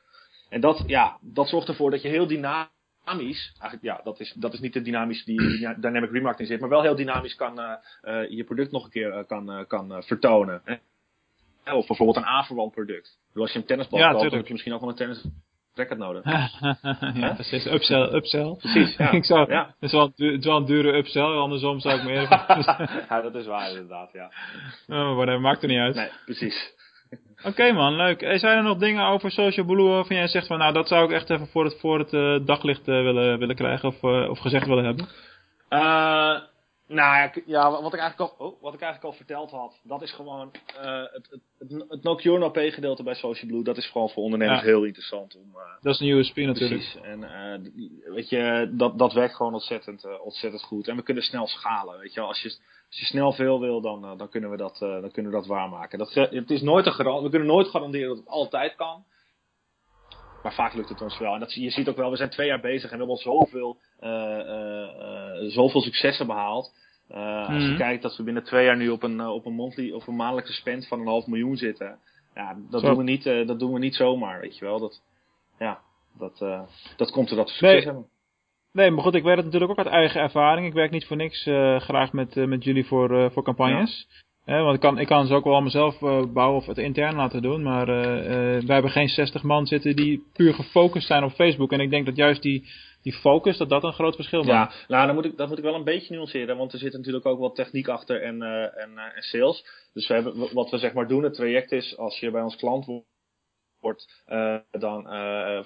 En 0.49 0.61
dat, 0.61 0.83
ja, 0.85 1.17
dat 1.21 1.49
zorgt 1.49 1.67
ervoor 1.67 1.91
dat 1.91 2.01
je 2.01 2.07
heel 2.07 2.27
dynamisch, 2.27 3.55
eigenlijk 3.59 3.81
ja, 3.81 4.01
dat 4.03 4.19
is, 4.19 4.33
dat 4.33 4.53
is 4.53 4.59
niet 4.59 4.73
de 4.73 4.81
dynamisch 4.81 5.23
die 5.23 5.59
dynamic 5.79 6.11
remarketing 6.11 6.47
zit, 6.47 6.59
maar 6.59 6.69
wel 6.69 6.81
heel 6.81 6.95
dynamisch 6.95 7.35
kan 7.35 7.59
eh, 7.59 7.73
eh, 8.01 8.29
je 8.29 8.43
product 8.43 8.71
nog 8.71 8.83
een 8.83 8.89
keer 8.89 9.11
eh, 9.11 9.25
kan, 9.27 9.51
eh, 9.51 9.65
kan 9.67 9.93
eh, 9.93 10.01
vertonen. 10.01 10.61
Of 11.71 11.87
bijvoorbeeld 11.87 12.17
een 12.17 12.25
aanverwant 12.25 12.71
product. 12.71 13.17
Bedoel, 13.27 13.43
Als 13.43 13.51
je 13.51 13.59
een 13.59 13.65
tennisbal 13.65 13.99
Ja, 13.99 14.11
koopt, 14.11 14.23
dan 14.23 14.33
heb 14.33 14.45
je 14.45 14.51
misschien 14.51 14.73
ook 14.73 14.79
wel 14.79 14.89
een 14.89 14.95
tennis 14.95 15.25
racket 15.73 15.97
nodig. 15.97 16.23
ja, 17.21 17.33
precies. 17.33 17.65
Upsell, 17.65 18.13
upsell. 18.13 18.55
Precies, 18.57 18.97
ja. 18.97 19.11
ik 19.21 19.25
zou, 19.25 19.51
Ja. 19.51 19.65
Het, 19.65 19.75
is 19.79 19.91
wel, 19.91 20.05
het 20.05 20.19
is 20.19 20.45
wel 20.45 20.57
een 20.57 20.65
dure 20.65 20.97
upsell, 20.97 21.21
andersom 21.23 21.79
zou 21.79 21.97
ik 21.97 22.03
meer... 22.03 22.21
ja, 23.09 23.21
dat 23.21 23.35
is 23.35 23.45
waar 23.45 23.69
inderdaad, 23.69 24.11
ja. 24.11 24.31
oh, 24.87 25.15
whatever, 25.15 25.41
maakt 25.41 25.61
er 25.61 25.67
niet 25.67 25.79
uit. 25.79 25.95
Nee, 25.95 26.09
precies. 26.25 26.75
Oké 27.43 27.71
man, 27.71 27.95
leuk. 27.95 28.21
Hey, 28.21 28.39
zijn 28.39 28.57
er 28.57 28.63
nog 28.63 28.77
dingen 28.77 29.05
over 29.05 29.31
Social 29.31 29.65
Blue 29.65 29.87
waarvan 29.87 30.15
jij 30.15 30.27
zegt 30.27 30.47
van 30.47 30.57
nou 30.57 30.73
dat 30.73 30.87
zou 30.87 31.05
ik 31.05 31.11
echt 31.11 31.29
even 31.29 31.47
voor 31.47 31.63
het, 31.63 31.79
voor 31.79 31.99
het 31.99 32.13
eh, 32.13 32.45
daglicht 32.45 32.87
eh, 32.87 33.01
willen, 33.01 33.39
willen 33.39 33.55
krijgen 33.55 33.89
of, 33.89 34.03
eh, 34.03 34.29
of 34.29 34.39
gezegd 34.39 34.67
willen 34.67 34.85
hebben? 34.85 35.07
Nou 36.87 37.17
ja, 37.17 37.31
ja, 37.45 37.81
wat 37.81 37.93
ik, 37.93 37.99
eigenlijk 37.99 38.31
al, 38.31 38.47
oh, 38.47 38.61
wat 38.61 38.73
ik 38.73 38.81
eigenlijk 38.81 39.13
al 39.13 39.17
verteld 39.17 39.51
had, 39.51 39.79
dat 39.83 40.01
is 40.01 40.11
gewoon 40.11 40.51
eh, 40.81 41.01
het, 41.01 41.27
het, 41.29 41.41
het, 41.59 41.85
het 41.89 42.03
Nokia 42.03 42.49
Pay 42.49 42.71
gedeelte 42.71 43.03
bij 43.03 43.13
Social 43.13 43.49
Blue, 43.49 43.63
dat 43.63 43.77
is 43.77 43.85
gewoon 43.91 44.09
voor 44.09 44.23
ondernemers 44.23 44.59
Ja. 44.59 44.65
heel 44.65 44.83
interessant 44.83 45.35
om, 45.35 45.51
eh, 45.55 45.61
Dat 45.81 45.93
is 45.93 45.99
een 45.99 46.07
USP 46.07 46.35
natuurlijk. 46.35 46.81
Precies. 46.81 47.01
En 47.01 47.23
eh, 47.23 48.13
weet 48.13 48.29
je, 48.29 48.69
dat, 48.71 48.97
dat 48.97 49.13
werkt 49.13 49.35
gewoon 49.35 49.53
ontzettend, 49.53 50.19
ontzettend 50.19 50.63
goed. 50.63 50.87
En 50.87 50.95
we 50.95 51.03
kunnen 51.03 51.23
snel 51.23 51.47
schalen. 51.47 51.99
Weet 51.99 52.13
je, 52.13 52.19
wel. 52.19 52.29
als 52.29 52.41
je, 52.41 52.49
als 52.87 52.99
je 52.99 53.05
snel 53.05 53.31
veel 53.31 53.59
wil, 53.59 53.81
dan, 53.81 54.17
dan, 54.17 54.29
kunnen 54.29 54.49
we 54.49 54.57
dat, 54.57 54.77
dan 54.79 55.11
kunnen 55.11 55.31
we 55.31 55.37
dat 55.37 55.47
waarmaken. 55.47 55.99
Dat, 55.99 56.13
het 56.13 56.49
is 56.51 56.61
nooit 56.61 56.85
een. 56.85 57.23
We 57.23 57.29
kunnen 57.29 57.47
nooit 57.47 57.67
garanderen 57.67 58.07
dat 58.07 58.17
het 58.17 58.27
altijd 58.27 58.75
kan. 58.75 59.05
Maar 60.43 60.53
vaak 60.53 60.73
lukt 60.73 60.89
het 60.89 61.01
ons 61.01 61.17
wel. 61.17 61.33
En 61.33 61.39
dat, 61.39 61.53
je 61.53 61.69
ziet 61.69 61.89
ook 61.89 61.95
wel, 61.95 62.09
we 62.09 62.17
zijn 62.17 62.29
twee 62.29 62.47
jaar 62.47 62.59
bezig 62.59 62.91
en 62.91 62.97
we 62.97 63.05
hebben 63.05 63.15
al 63.15 63.21
zoveel, 63.21 63.77
zoveel 65.47 65.81
successen 65.81 66.27
behaald. 66.27 66.71
Eh, 67.07 67.47
Als 67.49 67.63
je 67.63 67.69
Mhm. 67.69 67.77
kijkt 67.77 68.01
dat 68.01 68.17
we 68.17 68.23
binnen 68.23 68.43
twee 68.43 68.65
jaar 68.65 68.77
nu 68.77 68.89
op 68.89 69.03
een, 69.03 69.19
eh, 69.19 69.29
op 69.33 69.45
een, 69.45 69.53
monthly, 69.53 69.91
op 69.91 70.07
een 70.07 70.15
maandelijkse 70.15 70.53
spend 70.53 70.87
van 70.87 70.99
een 70.99 71.07
half 71.07 71.27
miljoen 71.27 71.57
zitten. 71.57 71.97
Ja, 72.35 72.57
dat, 72.69 72.81
Zo. 72.81 72.87
doen 72.87 72.97
we 72.97 73.03
niet, 73.03 73.25
eh, 73.25 73.47
dat 73.47 73.59
doen 73.59 73.73
we 73.73 73.79
niet 73.79 73.95
zomaar, 73.95 74.39
weet 74.41 74.57
je 74.57 74.65
wel. 74.65 74.79
Dat, 74.79 75.01
ja, 75.59 75.79
dat, 76.19 76.41
eh, 76.41 76.61
dat 76.97 77.11
komt 77.11 77.27
doordat 77.29 77.47
we 77.47 77.51
succes 77.53 77.73
Nee. 77.75 77.85
hebben. 77.85 78.05
Nee, 78.71 78.91
maar 78.91 79.03
goed, 79.03 79.15
ik 79.15 79.23
weet 79.23 79.35
het 79.35 79.45
natuurlijk 79.45 79.71
ook 79.71 79.77
uit 79.77 79.87
eigen 79.87 80.21
ervaring. 80.21 80.67
Ik 80.67 80.73
werk 80.73 80.91
niet 80.91 81.05
voor 81.05 81.17
niks 81.17 81.45
eh, 81.45 81.79
graag 81.79 82.13
met, 82.13 82.37
eh, 82.37 82.45
met 82.45 82.63
jullie 82.63 82.85
voor, 82.85 83.17
eh, 83.23 83.29
voor 83.29 83.43
campagnes. 83.43 84.07
Eh, 84.45 84.61
want 84.61 84.75
ik 84.75 84.79
kan, 84.81 84.99
ik 84.99 85.07
kan 85.07 85.27
ze 85.27 85.33
ook 85.33 85.43
wel 85.43 85.53
allemaal 85.53 85.71
zelf 85.71 86.01
eh, 86.01 86.23
bouwen 86.33 86.57
of 86.57 86.65
het 86.65 86.77
intern 86.77 87.15
laten 87.15 87.41
doen. 87.41 87.63
Maar 87.63 87.87
eh, 87.89 88.17
eh, 88.55 88.63
wij 88.63 88.73
hebben 88.73 88.91
geen 88.91 89.07
60 89.09 89.43
man 89.43 89.65
zitten 89.67 89.95
die 89.95 90.23
puur 90.33 90.53
gefocust 90.53 91.07
zijn 91.07 91.23
op 91.23 91.31
Facebook. 91.31 91.71
En 91.71 91.79
ik 91.79 91.89
denk 91.89 92.05
dat 92.05 92.15
juist 92.15 92.41
die, 92.41 92.63
die 93.07 93.19
focus, 93.19 93.57
dat 93.57 93.69
dat 93.69 93.83
een 93.83 93.93
groot 93.93 94.15
verschil 94.15 94.43
maakt. 94.43 94.73
Ja, 94.73 94.85
nou, 94.87 95.05
dan 95.05 95.15
moet 95.15 95.25
ik, 95.25 95.37
dat 95.37 95.47
moet 95.47 95.57
ik 95.57 95.63
wel 95.63 95.75
een 95.75 95.83
beetje 95.83 96.13
nuanceren, 96.15 96.57
want 96.57 96.73
er 96.73 96.79
zit 96.79 96.93
natuurlijk 96.93 97.25
ook 97.25 97.39
wel 97.39 97.51
techniek 97.51 97.87
achter 97.87 98.21
en, 98.21 98.41
eh, 98.41 98.63
en, 98.83 98.97
eh, 98.97 99.15
en 99.15 99.21
sales. 99.21 99.65
Dus 99.93 100.07
we 100.07 100.13
hebben, 100.13 100.53
wat 100.53 100.69
we 100.69 100.77
zeg 100.77 100.93
maar 100.93 101.07
doen, 101.07 101.23
het 101.23 101.33
traject 101.33 101.71
is, 101.71 101.97
als 101.97 102.19
je 102.19 102.31
bij 102.31 102.41
ons 102.41 102.55
klant 102.55 102.85
wo- 102.85 103.05
wordt, 103.79 104.23
eh, 104.25 104.55
dan 104.71 105.03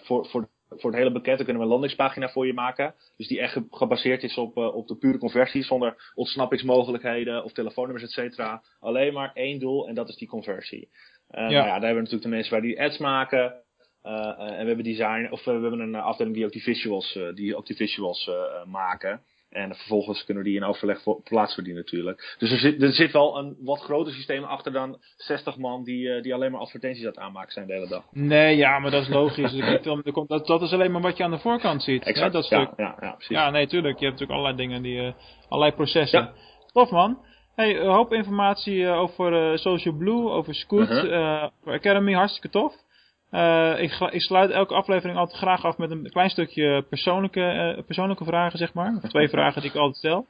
voor, 0.04 0.26
voor, 0.28 0.50
voor 0.70 0.90
het 0.92 1.00
hele 1.00 1.12
pakket 1.12 1.36
kunnen 1.38 1.56
we 1.56 1.62
een 1.62 1.68
landingspagina 1.68 2.30
voor 2.30 2.46
je 2.46 2.54
maken. 2.54 2.96
Dus 3.18 3.28
die 3.28 3.40
echt 3.40 3.54
ge- 3.54 3.68
gebaseerd 3.70 4.24
is 4.24 4.38
op, 4.38 4.58
op 4.58 4.88
de 4.88 4.96
pure 4.98 5.18
conversie, 5.18 5.64
zonder 5.64 6.12
ontsnappingsmogelijkheden 6.16 7.44
of 7.44 7.52
telefoonnummers, 7.54 8.04
et 8.06 8.12
cetera. 8.12 8.64
Alleen 8.80 9.14
maar 9.14 9.32
één 9.34 9.60
doel 9.60 9.88
en 9.88 9.96
dat 9.96 10.10
is 10.10 10.16
die 10.16 10.28
conversie. 10.28 10.90
Eh, 11.28 11.42
Nou 11.42 11.54
ja, 11.54 11.62
daar 11.64 11.72
hebben 11.72 11.90
we 11.90 11.96
natuurlijk 11.96 12.24
de 12.24 12.30
mensen 12.30 12.52
waar 12.52 12.62
die 12.62 12.82
ads 12.82 12.98
maken. 12.98 13.64
Eh, 14.02 14.14
eh, 14.14 14.40
en 14.40 14.62
we 14.62 14.68
hebben 14.68 14.84
design, 14.84 15.28
of 15.32 15.40
eh, 15.40 15.46
we 15.46 15.62
hebben 15.62 15.80
een 15.80 15.96
afdeling 15.96 16.36
die 16.36 16.46
ook 16.46 16.52
die 16.52 16.64
visuals, 16.64 17.20
die 17.34 17.56
ook 17.56 17.66
die 17.66 17.76
visuals 17.76 18.30
maken. 18.66 19.22
En 19.50 19.76
vervolgens 19.76 20.26
kunnen 20.26 20.44
die 20.44 20.56
in 20.56 20.64
overleg 20.64 21.02
voor, 21.02 21.22
plaatsverdienen 21.24 21.82
natuurlijk. 21.82 22.36
Dus 22.38 22.52
er 22.52 22.58
zit, 22.58 22.82
er 22.82 22.92
zit 22.92 23.12
wel 23.12 23.38
een 23.38 23.56
wat 23.60 23.80
groter 23.80 24.14
systeem 24.14 24.44
achter 24.44 24.72
dan 24.72 24.98
60 25.16 25.58
man 25.58 25.84
die, 25.84 26.22
die 26.22 26.34
alleen 26.34 26.52
maar 26.52 26.62
advertenties 26.62 27.04
aan 27.04 27.10
het 27.10 27.20
aanmaken 27.20 27.52
zijn 27.52 27.68
de 27.68 27.74
hele 27.74 27.88
dag. 27.88 28.04
Nee, 28.12 28.56
ja, 28.56 28.80
maar 28.80 28.92
dat 28.92 29.02
is 29.02 29.10
logisch. 29.10 29.52
Dat, 30.28 30.48
dat 30.48 30.62
is 30.62 30.74
alleen 30.74 30.92
maar 30.92 31.02
wat 31.02 31.18
je 31.18 31.24
aan 31.24 31.32
de 31.32 31.40
voorkant 31.40 31.84
ziet. 31.84 32.04
hè, 32.04 32.30
dat 32.30 32.50
ja, 32.50 32.64
stuk. 32.64 32.74
ja, 32.78 32.98
ja, 33.00 33.12
precies. 33.12 33.36
Ja, 33.36 33.50
nee, 33.50 33.68
tuurlijk. 33.68 34.00
Je 34.00 34.06
hebt 34.06 34.20
natuurlijk 34.20 34.40
allerlei 34.40 34.68
dingen, 34.68 34.82
die, 34.82 35.14
allerlei 35.50 35.76
processen. 35.76 36.20
Ja. 36.20 36.34
Tof 36.72 36.90
man. 36.90 37.20
Hey, 37.56 37.80
een 37.80 37.90
hoop 37.90 38.14
informatie 38.14 38.88
over 38.88 39.60
Social 39.60 39.96
Blue, 39.96 40.30
over 40.30 40.56
Scoot, 40.56 40.90
over 40.90 41.52
Academy, 41.66 42.14
hartstikke 42.14 42.50
tof. 42.50 42.74
Eh, 43.32 43.82
ik, 43.82 44.00
ik 44.10 44.22
sluit 44.22 44.52
elke 44.52 44.74
aflevering 44.74 45.18
altijd 45.18 45.38
graag 45.38 45.66
af 45.66 45.78
met 45.78 45.92
een 45.92 46.10
klein 46.10 46.30
stukje 46.30 46.86
persoonlijke, 46.90 47.44
eh, 47.44 47.84
persoonlijke 47.86 48.26
vragen, 48.26 48.58
zeg 48.58 48.74
maar. 48.74 49.00
Of 49.04 49.10
twee 49.10 49.30
vragen 49.38 49.62
die 49.62 49.70
ik 49.70 49.76
altijd 49.78 49.98
stel. 49.98 50.28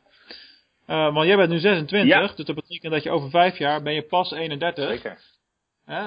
Eh, 0.85 1.13
want 1.13 1.27
jij 1.27 1.35
bent 1.35 1.49
nu 1.49 1.59
26, 1.59 2.09
Ja. 2.09 2.27
dus 2.35 2.45
dat 2.45 2.55
betekent 2.55 2.93
dat 2.93 3.03
je 3.03 3.11
over 3.11 3.29
vijf 3.29 3.57
jaar 3.57 3.81
ben 3.81 3.93
je 3.93 4.01
pas 4.01 4.31
31. 4.31 4.87
Zeker. 4.87 5.17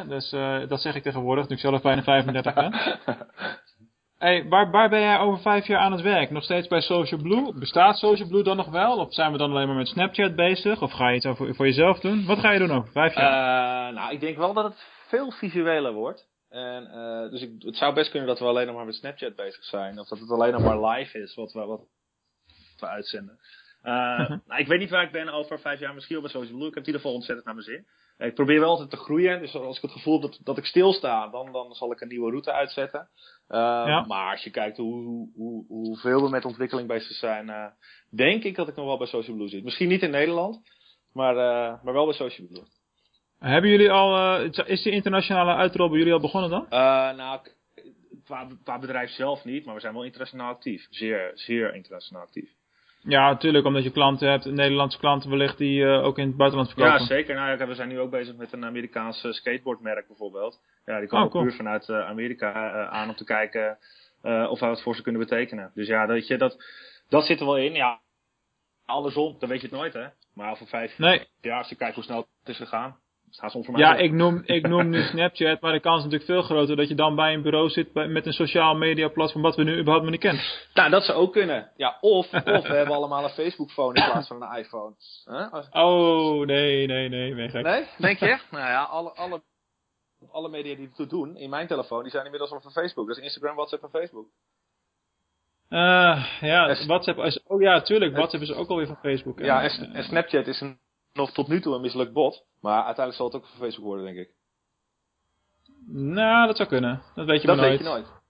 Dus 0.08 0.30
dat 0.68 0.80
zeg 0.80 0.94
ik 0.94 1.02
tegenwoordig, 1.02 1.48
nu 1.48 1.54
ik 1.54 1.60
zelf 1.60 1.82
bijna 1.82 2.02
35 2.02 2.54
ben. 2.54 2.74
Hey, 4.18 4.48
waar, 4.48 4.70
waar 4.70 4.88
ben 4.88 5.00
jij 5.00 5.18
over 5.18 5.42
vijf 5.42 5.66
jaar 5.66 5.78
aan 5.78 5.92
het 5.92 6.00
werk? 6.00 6.30
Nog 6.30 6.42
steeds 6.42 6.68
bij 6.68 6.80
Social 6.80 7.20
Blue? 7.20 7.58
Bestaat 7.58 7.96
Social 7.96 8.28
Blue 8.28 8.42
dan 8.42 8.56
nog 8.56 8.68
wel? 8.68 8.96
Of 8.96 9.14
zijn 9.14 9.32
we 9.32 9.38
dan 9.38 9.50
alleen 9.50 9.66
maar 9.66 9.76
met 9.76 9.88
Snapchat 9.88 10.34
bezig? 10.34 10.82
Of 10.82 10.92
ga 10.92 11.08
je 11.08 11.16
iets 11.16 11.26
over, 11.26 11.54
voor 11.54 11.66
jezelf 11.66 12.00
doen? 12.00 12.26
Wat 12.26 12.38
ga 12.38 12.50
je 12.52 12.58
doen 12.58 12.70
over 12.70 12.92
vijf 12.92 13.14
jaar? 13.14 13.92
Nou, 13.92 14.12
ik 14.12 14.20
denk 14.20 14.36
wel 14.36 14.52
dat 14.52 14.64
het 14.64 14.84
veel 15.08 15.30
visueler 15.30 15.92
wordt. 15.92 16.26
En, 16.54 16.86
eh, 16.86 17.30
dus 17.30 17.42
ik, 17.42 17.52
het 17.58 17.76
zou 17.76 17.94
best 17.94 18.10
kunnen 18.10 18.28
dat 18.28 18.38
we 18.38 18.44
alleen 18.44 18.66
nog 18.66 18.76
maar 18.76 18.84
met 18.84 18.94
Snapchat 18.94 19.36
bezig 19.36 19.64
zijn. 19.64 19.98
Of 19.98 20.08
dat 20.08 20.18
het 20.18 20.30
alleen 20.30 20.52
nog 20.52 20.62
maar 20.62 20.90
live 20.90 21.18
is 21.18 21.34
wat 21.34 21.52
we, 21.52 21.64
wat 21.64 21.80
we 22.78 22.86
uitzenden. 22.86 23.38
Eh, 23.82 24.28
nou, 24.46 24.60
ik 24.60 24.66
weet 24.66 24.78
niet 24.78 24.90
waar 24.90 25.04
ik 25.04 25.12
ben 25.12 25.28
over 25.28 25.60
vijf 25.60 25.80
jaar. 25.80 25.94
Misschien 25.94 26.14
wel 26.14 26.24
bij 26.24 26.32
Social 26.34 26.56
Blue. 26.56 26.68
Ik 26.68 26.74
heb 26.74 26.84
het 26.84 26.86
in 26.86 26.92
ieder 26.94 27.00
geval 27.00 27.14
ontzettend 27.16 27.46
naar 27.46 27.54
mijn 27.54 27.66
zin. 27.66 27.86
Ik 28.26 28.34
probeer 28.34 28.60
wel 28.60 28.68
altijd 28.68 28.90
te 28.90 28.96
groeien. 28.96 29.40
Dus 29.40 29.54
als 29.54 29.76
ik 29.76 29.82
het 29.82 29.90
gevoel 29.90 30.20
heb 30.20 30.30
dat, 30.30 30.40
dat 30.42 30.58
ik 30.58 30.64
stilsta, 30.64 31.28
dan, 31.28 31.52
dan 31.52 31.72
zal 31.72 31.92
ik 31.92 32.00
een 32.00 32.08
nieuwe 32.08 32.30
route 32.30 32.52
uitzetten. 32.52 33.08
Eh, 33.46 33.58
Ja. 33.86 34.04
Maar 34.06 34.30
als 34.30 34.44
je 34.44 34.50
kijkt 34.50 34.76
hoe, 34.76 35.04
hoe, 35.04 35.32
hoe, 35.34 35.66
hoeveel 35.66 36.22
we 36.22 36.28
met 36.28 36.44
ontwikkeling 36.44 36.88
bezig 36.88 37.16
zijn, 37.16 37.74
denk 38.10 38.44
ik 38.44 38.56
dat 38.56 38.68
ik 38.68 38.76
nog 38.76 38.86
wel 38.86 38.98
bij 38.98 39.06
Social 39.06 39.36
Blue 39.36 39.48
zit. 39.48 39.64
Misschien 39.64 39.88
niet 39.88 40.02
in 40.02 40.10
Nederland, 40.10 40.60
maar, 41.12 41.34
maar 41.82 41.92
wel 41.92 42.04
bij 42.04 42.14
Social 42.14 42.46
Blue. 42.46 42.64
Hebben 43.50 43.70
jullie 43.70 43.90
al, 43.90 44.16
eh, 44.16 44.66
is 44.66 44.82
die 44.82 44.92
internationale 44.92 45.54
uitrol 45.54 45.88
bij 45.88 45.98
jullie 45.98 46.12
al 46.12 46.20
begonnen 46.20 46.50
dan? 46.50 46.66
Eh, 46.68 46.78
nou, 47.16 47.40
qua, 48.24 48.46
qua 48.64 48.78
bedrijf 48.78 49.10
zelf 49.10 49.44
niet, 49.44 49.64
maar 49.64 49.74
we 49.74 49.80
zijn 49.80 49.94
wel 49.94 50.02
internationaal 50.04 50.52
actief. 50.52 50.86
Zeer, 50.90 51.30
zeer 51.34 51.74
internationaal 51.74 52.22
actief. 52.22 52.50
Ja, 53.02 53.28
natuurlijk, 53.30 53.66
omdat 53.66 53.82
je 53.82 53.90
klanten 53.90 54.30
hebt, 54.30 54.44
Nederlandse 54.44 54.98
klanten 54.98 55.30
wellicht, 55.30 55.58
die 55.58 55.84
eh, 55.84 56.04
ook 56.04 56.18
in 56.18 56.26
het 56.26 56.36
buitenland 56.36 56.70
verkopen. 56.72 57.00
Ja, 57.00 57.06
zeker. 57.06 57.34
Nou, 57.34 57.58
ja, 57.58 57.66
we 57.66 57.74
zijn 57.74 57.88
nu 57.88 58.00
ook 58.00 58.10
bezig 58.10 58.36
met 58.36 58.52
een 58.52 58.64
Amerikaans 58.64 59.24
eh, 59.24 59.32
skateboardmerk 59.32 60.06
bijvoorbeeld. 60.06 60.60
Ja, 60.84 60.98
die 60.98 61.08
komen 61.08 61.26
Oh, 61.26 61.32
cool. 61.32 61.44
puur 61.44 61.52
vanuit 61.52 61.90
Amerika 61.90 62.70
aan 62.88 63.08
om 63.08 63.14
te 63.14 63.24
kijken 63.24 63.78
of 64.22 64.60
wij 64.60 64.68
wat 64.68 64.82
voor 64.82 64.94
ze 64.94 65.02
kunnen 65.02 65.20
betekenen. 65.20 65.70
Dus 65.74 65.86
ja, 65.86 66.06
dat, 66.06 66.26
je, 66.26 66.36
dat, 66.36 66.64
dat 67.08 67.24
zit 67.26 67.40
er 67.40 67.46
wel 67.46 67.56
in. 67.58 67.72
Ja, 67.72 68.00
andersom, 68.86 69.36
dan 69.38 69.48
weet 69.48 69.60
je 69.60 69.66
het 69.66 69.76
nooit, 69.76 69.92
hè. 69.92 70.06
Maar 70.34 70.50
over 70.50 70.66
vijf 70.66 70.98
Nee, 70.98 71.28
jaar, 71.40 71.58
als 71.58 71.68
je 71.68 71.74
kijkt 71.76 71.94
hoe 71.94 72.04
snel 72.04 72.18
het 72.18 72.48
is 72.48 72.56
gegaan, 72.56 72.96
ja, 73.74 73.96
ik 73.96 74.12
noem, 74.12 74.42
ik 74.44 74.66
noem 74.72 74.88
nu 74.88 75.02
Snapchat, 75.02 75.60
maar 75.60 75.72
de 75.72 75.80
kans 75.80 75.98
is 75.98 76.04
natuurlijk 76.04 76.30
veel 76.30 76.42
groter 76.42 76.76
dat 76.76 76.88
je 76.88 76.94
dan 76.94 77.14
bij 77.14 77.34
een 77.34 77.42
bureau 77.42 77.68
zit 77.68 77.92
bij- 77.92 78.08
met 78.08 78.26
een 78.26 78.32
sociaal 78.32 78.74
media 78.74 79.08
platform 79.08 79.42
wat 79.42 79.56
we 79.56 79.62
nu 79.62 79.72
überhaupt 79.72 80.02
nog 80.02 80.10
niet 80.10 80.20
kennen. 80.20 80.42
Nou, 80.74 80.90
dat 80.90 81.04
zou 81.04 81.18
ook 81.18 81.32
kunnen. 81.32 81.70
Ja, 81.76 81.98
of, 82.00 82.32
of 82.56 82.66
we 82.66 82.74
hebben 82.74 82.94
allemaal 82.94 83.24
een 83.24 83.30
Facebook-phone 83.30 83.94
in 83.94 84.04
plaats 84.04 84.28
van 84.28 84.42
een 84.42 84.56
iPhone. 84.58 84.94
Huh? 85.24 85.84
Oh, 85.84 86.46
nee, 86.46 86.86
nee, 86.86 87.08
nee, 87.08 87.34
ben 87.34 87.50
gek. 87.50 87.64
Nee, 87.64 87.86
denk 87.98 88.18
je? 88.18 88.26
nou 88.50 88.66
ja, 88.66 88.82
alle, 88.82 89.10
alle, 89.10 89.42
alle 90.32 90.48
media 90.48 90.76
die 90.76 90.90
het 90.96 91.10
doen 91.10 91.36
in 91.36 91.50
mijn 91.50 91.66
telefoon, 91.66 92.02
die 92.02 92.10
zijn 92.10 92.24
inmiddels 92.24 92.50
al 92.50 92.60
van 92.60 92.72
Facebook. 92.72 93.06
Dat 93.06 93.16
is 93.16 93.22
Instagram, 93.22 93.54
WhatsApp 93.54 93.82
en 93.82 93.90
Facebook. 93.90 94.26
Eh, 95.68 96.24
ja, 96.40 96.76
WhatsApp 96.86 97.18
is, 97.18 97.42
oh 97.46 97.60
ja, 97.60 97.80
tuurlijk, 97.80 98.16
WhatsApp 98.16 98.42
is 98.42 98.52
ook 98.52 98.68
alweer 98.68 98.86
van 98.86 98.98
Facebook. 99.02 99.38
Ja, 99.38 99.62
en, 99.62 99.94
en 99.94 100.04
Snapchat 100.04 100.46
is 100.46 100.60
een, 100.60 100.78
nog 101.14 101.30
tot 101.32 101.48
nu 101.48 101.60
toe 101.60 101.74
een 101.74 101.80
misselijk 101.80 102.12
bot. 102.12 102.44
Maar 102.60 102.74
uiteindelijk 102.84 103.16
zal 103.16 103.26
het 103.26 103.34
ook 103.34 103.46
van 103.46 103.58
Facebook 103.58 103.84
worden, 103.84 104.04
denk 104.04 104.16
ik. 104.16 104.30
Nou, 105.86 106.46
dat 106.46 106.56
zou 106.56 106.68
kunnen. 106.68 107.02
Dat 107.14 107.26
weet 107.26 107.40
je 107.40 107.46
dat 107.46 107.56
maar 107.56 107.68
weet 107.68 107.80
nooit. 107.80 108.06
je 108.06 108.12
nooit. 108.12 108.22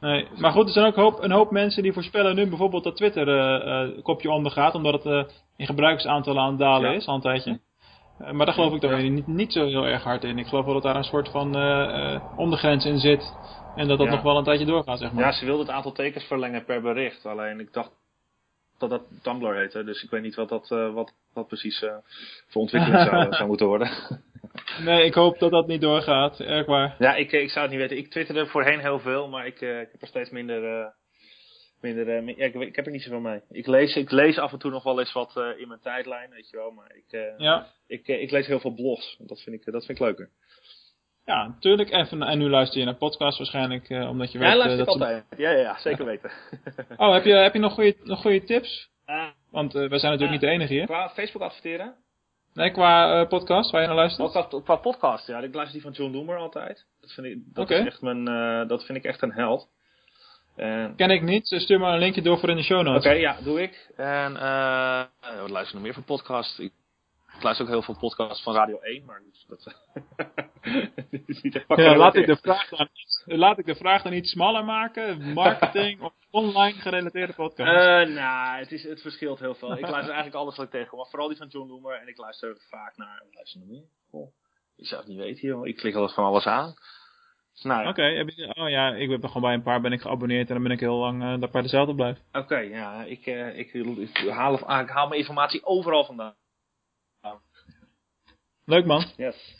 Nee. 0.00 0.40
Maar 0.40 0.52
goed, 0.52 0.66
er 0.66 0.72
zijn 0.72 0.86
ook 0.86 0.94
hoop, 0.94 1.22
een 1.22 1.30
hoop 1.30 1.50
mensen 1.50 1.82
die 1.82 1.92
voorspellen 1.92 2.34
nu 2.34 2.48
bijvoorbeeld 2.48 2.84
dat 2.84 2.96
Twitter 2.96 3.28
eh, 3.28 3.82
eh, 3.82 4.02
kopje 4.02 4.30
ondergaat, 4.30 4.74
omdat 4.74 4.92
het 4.92 5.06
eh, 5.06 5.34
in 5.56 5.66
gebruikersaantallen 5.66 6.42
aan 6.42 6.48
het 6.50 6.58
dalen 6.58 6.90
Ja. 6.90 6.96
is 6.96 7.06
al 7.06 7.14
een 7.14 7.20
tijdje. 7.20 7.60
Maar 8.32 8.46
daar 8.46 8.54
geloof 8.54 8.74
ik 8.74 8.80
dan 8.80 9.04
Ja. 9.04 9.10
niet, 9.10 9.26
niet 9.26 9.52
zo 9.52 9.66
heel 9.66 9.86
erg 9.86 10.02
hard 10.02 10.24
in. 10.24 10.38
Ik 10.38 10.46
geloof 10.46 10.64
wel 10.64 10.74
dat 10.74 10.82
daar 10.82 10.96
een 10.96 11.04
soort 11.04 11.28
van 11.28 11.56
eh, 11.56 12.14
eh, 12.14 12.22
ondergrens 12.38 12.84
in 12.84 12.98
zit. 12.98 13.34
En 13.74 13.88
dat 13.88 13.98
dat 13.98 14.06
Ja. 14.06 14.12
nog 14.12 14.22
wel 14.22 14.36
een 14.38 14.44
tijdje 14.44 14.66
doorgaat, 14.66 14.98
zeg 14.98 15.12
maar. 15.12 15.24
Ja, 15.24 15.32
ze 15.32 15.44
wilde 15.44 15.62
het 15.62 15.70
aantal 15.70 15.92
tekens 15.92 16.24
verlengen 16.24 16.64
per 16.64 16.80
bericht. 16.82 17.26
Alleen 17.26 17.60
ik 17.60 17.72
dacht 17.72 17.90
dat 18.78 18.90
dat 18.90 19.02
Tumblr 19.22 19.56
heette. 19.56 19.84
Dus 19.84 20.02
ik 20.02 20.10
weet 20.10 20.22
niet 20.22 20.34
wat 20.34 20.48
dat, 20.48 20.70
eh, 20.70 20.92
wat 20.94 21.14
dat 21.34 21.46
precies 21.46 21.82
eh, 21.82 21.96
voor 22.46 22.62
ontwikkeling 22.62 23.02
zou, 23.04 23.32
zou 23.34 23.48
moeten 23.48 23.66
worden. 23.66 23.90
Nee, 24.84 25.04
ik 25.04 25.14
hoop 25.14 25.38
dat 25.38 25.50
dat 25.50 25.66
niet 25.66 25.80
doorgaat. 25.80 26.40
Erg 26.40 26.66
waar. 26.66 26.96
ja, 26.98 27.14
ik, 27.14 27.32
ik 27.32 27.50
zou 27.50 27.60
het 27.66 27.70
niet 27.70 27.80
weten. 27.80 27.96
Ik 27.96 28.10
twitterde 28.10 28.46
voorheen 28.46 28.80
heel 28.80 28.98
veel, 28.98 29.28
maar 29.28 29.46
ik, 29.46 29.60
eh, 29.60 29.80
ik 29.80 29.88
heb 29.92 30.02
er 30.02 30.08
steeds 30.08 30.30
minder... 30.30 30.92
minder 31.80 32.22
mi- 32.22 32.34
ja, 32.36 32.44
ik, 32.44 32.54
ik 32.54 32.76
heb 32.76 32.86
er 32.86 32.92
niet 32.92 33.02
zoveel 33.02 33.20
mee. 33.20 33.40
Ik 33.50 33.66
lees, 33.66 33.96
ik 33.96 34.10
lees 34.10 34.38
af 34.38 34.52
en 34.52 34.58
toe 34.58 34.70
nog 34.70 34.82
wel 34.82 34.98
eens 34.98 35.12
wat 35.12 35.36
in 35.56 35.68
mijn 35.68 35.80
tijdlijn, 35.80 36.30
weet 36.30 36.50
je 36.50 36.56
wel. 36.56 36.70
Maar 36.70 36.94
ik, 36.94 37.34
Ja, 37.38 37.66
ik, 37.86 38.06
ik 38.08 38.30
lees 38.30 38.46
heel 38.46 38.60
veel 38.60 38.74
blogs. 38.74 39.16
Dat 39.18 39.40
vind 39.42 39.56
ik, 39.56 39.72
dat 39.72 39.84
vind 39.86 39.98
ik 39.98 40.04
leuker. 40.04 40.30
Ja 41.28 41.46
natuurlijk. 41.46 41.90
En, 41.90 42.22
en 42.22 42.38
nu 42.38 42.48
luister 42.48 42.78
je 42.78 42.84
naar 42.84 42.94
podcasts 42.94 43.38
waarschijnlijk, 43.38 43.88
eh, 43.90 44.08
omdat 44.08 44.32
je 44.32 44.38
Ja, 44.38 44.44
weet... 44.44 44.52
eh, 44.52 44.58
luister 44.58 44.80
ik 44.80 44.86
dat 44.86 44.94
ze- 44.94 45.00
altijd. 45.04 45.24
Ja, 45.36 45.50
ja, 45.50 45.58
ja, 45.58 45.78
zeker 45.78 46.04
weten. 46.04 46.30
Oh, 46.96 47.12
heb 47.12 47.24
je, 47.24 47.32
heb 47.32 47.52
je 47.52 47.58
nog 47.58 47.72
goede 47.72 47.96
nog 48.04 48.20
goede 48.20 48.44
tips? 48.44 48.88
Eh, 49.04 49.24
Want 49.50 49.74
eh, 49.74 49.88
wij 49.88 49.98
zijn 49.98 50.12
natuurlijk 50.12 50.40
niet 50.40 50.50
de 50.50 50.54
enige 50.56 50.72
hier. 50.72 50.86
qua 50.86 51.08
Facebook 51.08 51.42
adverteren? 51.42 51.94
Nee, 52.54 52.70
qua 52.70 53.20
eh, 53.20 53.28
podcast 53.28 53.70
waar 53.70 53.80
je 53.80 53.86
naar 53.86 53.96
luistert? 53.96 54.30
Qua, 54.30 54.48
qua 54.64 54.76
podcast, 54.76 55.26
ja. 55.26 55.38
Ik 55.38 55.54
luister 55.54 55.72
die 55.80 55.82
van 55.82 55.92
John 55.92 56.12
Loomer 56.16 56.36
altijd. 56.36 56.86
Dat 57.00 57.12
vind 57.12 57.26
ik, 57.26 57.38
dat 57.54 57.64
Oké. 57.64 57.74
is 57.74 57.86
echt 57.86 58.02
mijn, 58.02 58.28
eh, 58.28 58.68
dat 58.68 58.84
vind 58.84 58.98
ik 58.98 59.04
echt 59.04 59.22
een 59.22 59.32
held. 59.32 59.68
En- 60.56 60.94
Ken 60.96 61.10
ik 61.10 61.22
niet, 61.22 61.48
dus 61.48 61.62
stuur 61.62 61.80
maar 61.80 61.92
een 61.92 61.98
linkje 61.98 62.22
door 62.22 62.38
voor 62.38 62.48
in 62.48 62.56
de 62.56 62.62
show 62.62 62.78
Oké, 62.80 62.88
notes. 62.90 63.20
ja, 63.20 63.36
doe 63.44 63.62
ik. 63.62 63.90
En 63.96 64.36
eh 64.36 65.02
wat 65.40 65.50
luister 65.50 65.66
ik 65.66 65.72
nog 65.72 65.82
meer 65.82 65.94
voor 65.94 66.02
podcasts? 66.02 66.58
Ik, 66.58 66.72
ik 67.38 67.44
luister 67.44 67.66
ook 67.66 67.72
heel 67.72 67.82
veel 67.82 67.96
podcasts 67.98 68.42
van 68.42 68.54
Radio 68.54 68.78
1, 68.78 69.04
maar 69.04 69.22
dat, 69.48 69.64
dat 71.10 71.20
is 71.26 71.42
niet 71.42 71.54
echt 71.54 71.64
Ja, 71.76 71.96
laat, 71.96 72.14
ik 72.14 72.26
de 72.26 72.36
vraag 72.36 72.68
dan, 72.68 72.88
iets- 72.92 73.22
laat 73.26 73.58
ik 73.58 73.66
de 73.66 73.74
vraag 73.74 74.02
dan 74.02 74.12
iets 74.12 74.30
smaller 74.30 74.64
maken. 74.64 75.32
Marketing 75.32 76.00
of 76.06 76.12
online 76.30 76.78
gerelateerde 76.78 77.32
podcast. 77.32 77.70
Eh, 77.70 78.14
nou, 78.14 78.58
het, 78.58 78.72
is, 78.72 78.82
het 78.82 79.00
verschilt 79.00 79.38
heel 79.38 79.54
veel. 79.54 79.72
Ik 79.72 79.80
luister 79.80 80.14
eigenlijk 80.14 80.34
alles 80.34 80.56
wat 80.56 80.64
ik 80.64 80.70
tegenkom. 80.70 80.98
Maar 80.98 81.08
vooral 81.08 81.28
die 81.28 81.36
van 81.36 81.46
John 81.48 81.68
Loomer. 81.68 82.00
En 82.00 82.08
ik 82.08 82.18
luister 82.18 82.56
vaak 82.70 82.96
naar... 82.96 83.22
Wat 83.24 83.34
luister 83.34 83.60
nog 83.60 83.68
meer? 83.68 84.30
Ik 84.76 84.86
zou 84.86 85.00
het 85.00 85.10
niet 85.10 85.18
weten, 85.18 85.48
joh. 85.48 85.66
Ik 85.66 85.76
klik 85.76 85.94
altijd 85.94 86.14
van 86.14 86.24
alles 86.24 86.46
aan. 86.46 86.74
Nou, 87.62 87.82
ja. 87.82 87.88
Oké, 87.88 88.24
oh 88.60 88.68
ja, 88.68 88.94
ik 88.94 89.08
ben 89.08 89.20
gewoon 89.30 89.42
bij 89.42 89.54
een 89.54 89.62
paar 89.62 89.80
ben 89.80 89.92
ik 89.92 90.00
geabonneerd 90.00 90.48
en 90.48 90.54
dan 90.54 90.62
ben 90.62 90.72
ik 90.72 90.80
heel 90.80 90.96
lang 90.96 91.22
eh, 91.22 91.40
dat 91.40 91.50
bij 91.50 91.62
dezelfde 91.62 91.94
blijf. 91.94 92.18
Oké, 92.32 92.58
ja, 92.58 93.02
ik, 93.02 93.26
eh, 93.26 93.58
ik, 93.58 93.72
ik, 93.72 94.28
haal, 94.28 94.54
ik 94.80 94.88
haal 94.88 95.08
mijn 95.08 95.20
informatie 95.20 95.64
overal 95.64 96.04
vandaan. 96.04 96.34
Leuk 98.68 98.84
man. 98.84 99.04
Yes. 99.16 99.54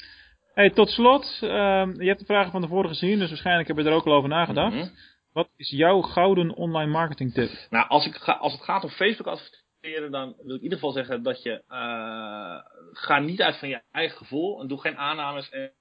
Hey, 0.54 0.70
tot 0.70 0.88
slot, 0.88 1.38
ehm, 1.40 2.00
je 2.00 2.06
hebt 2.06 2.18
de 2.18 2.24
vragen 2.24 2.50
van 2.50 2.60
tevoren 2.60 2.88
gezien, 2.88 3.18
dus 3.18 3.28
waarschijnlijk 3.28 3.68
heb 3.68 3.76
je 3.76 3.84
er 3.84 3.92
ook 3.92 4.06
al 4.06 4.12
over 4.12 4.28
nagedacht. 4.28 4.74
Mhm. 4.74 4.88
Wat 5.32 5.48
is 5.56 5.70
jouw 5.70 6.00
gouden 6.00 6.54
online 6.54 6.90
marketing 6.90 7.32
tip? 7.32 7.50
Nou, 7.70 7.88
als, 7.88 8.06
ik 8.06 8.14
ga, 8.14 8.32
als 8.32 8.52
het 8.52 8.62
gaat 8.62 8.84
om 8.84 8.90
Facebook 8.90 9.26
adverteren, 9.26 10.10
dan 10.10 10.34
wil 10.36 10.54
ik 10.54 10.56
in 10.56 10.62
ieder 10.62 10.78
geval 10.78 10.92
zeggen 10.92 11.22
dat 11.22 11.42
je, 11.42 11.62
eh, 11.68 12.58
ga 12.92 13.18
niet 13.18 13.42
uit 13.42 13.58
van 13.58 13.68
je 13.68 13.82
eigen 13.92 14.16
gevoel 14.16 14.60
en 14.60 14.68
doe 14.68 14.80
geen 14.80 14.96
aannames 14.98 15.48
en 15.50 15.72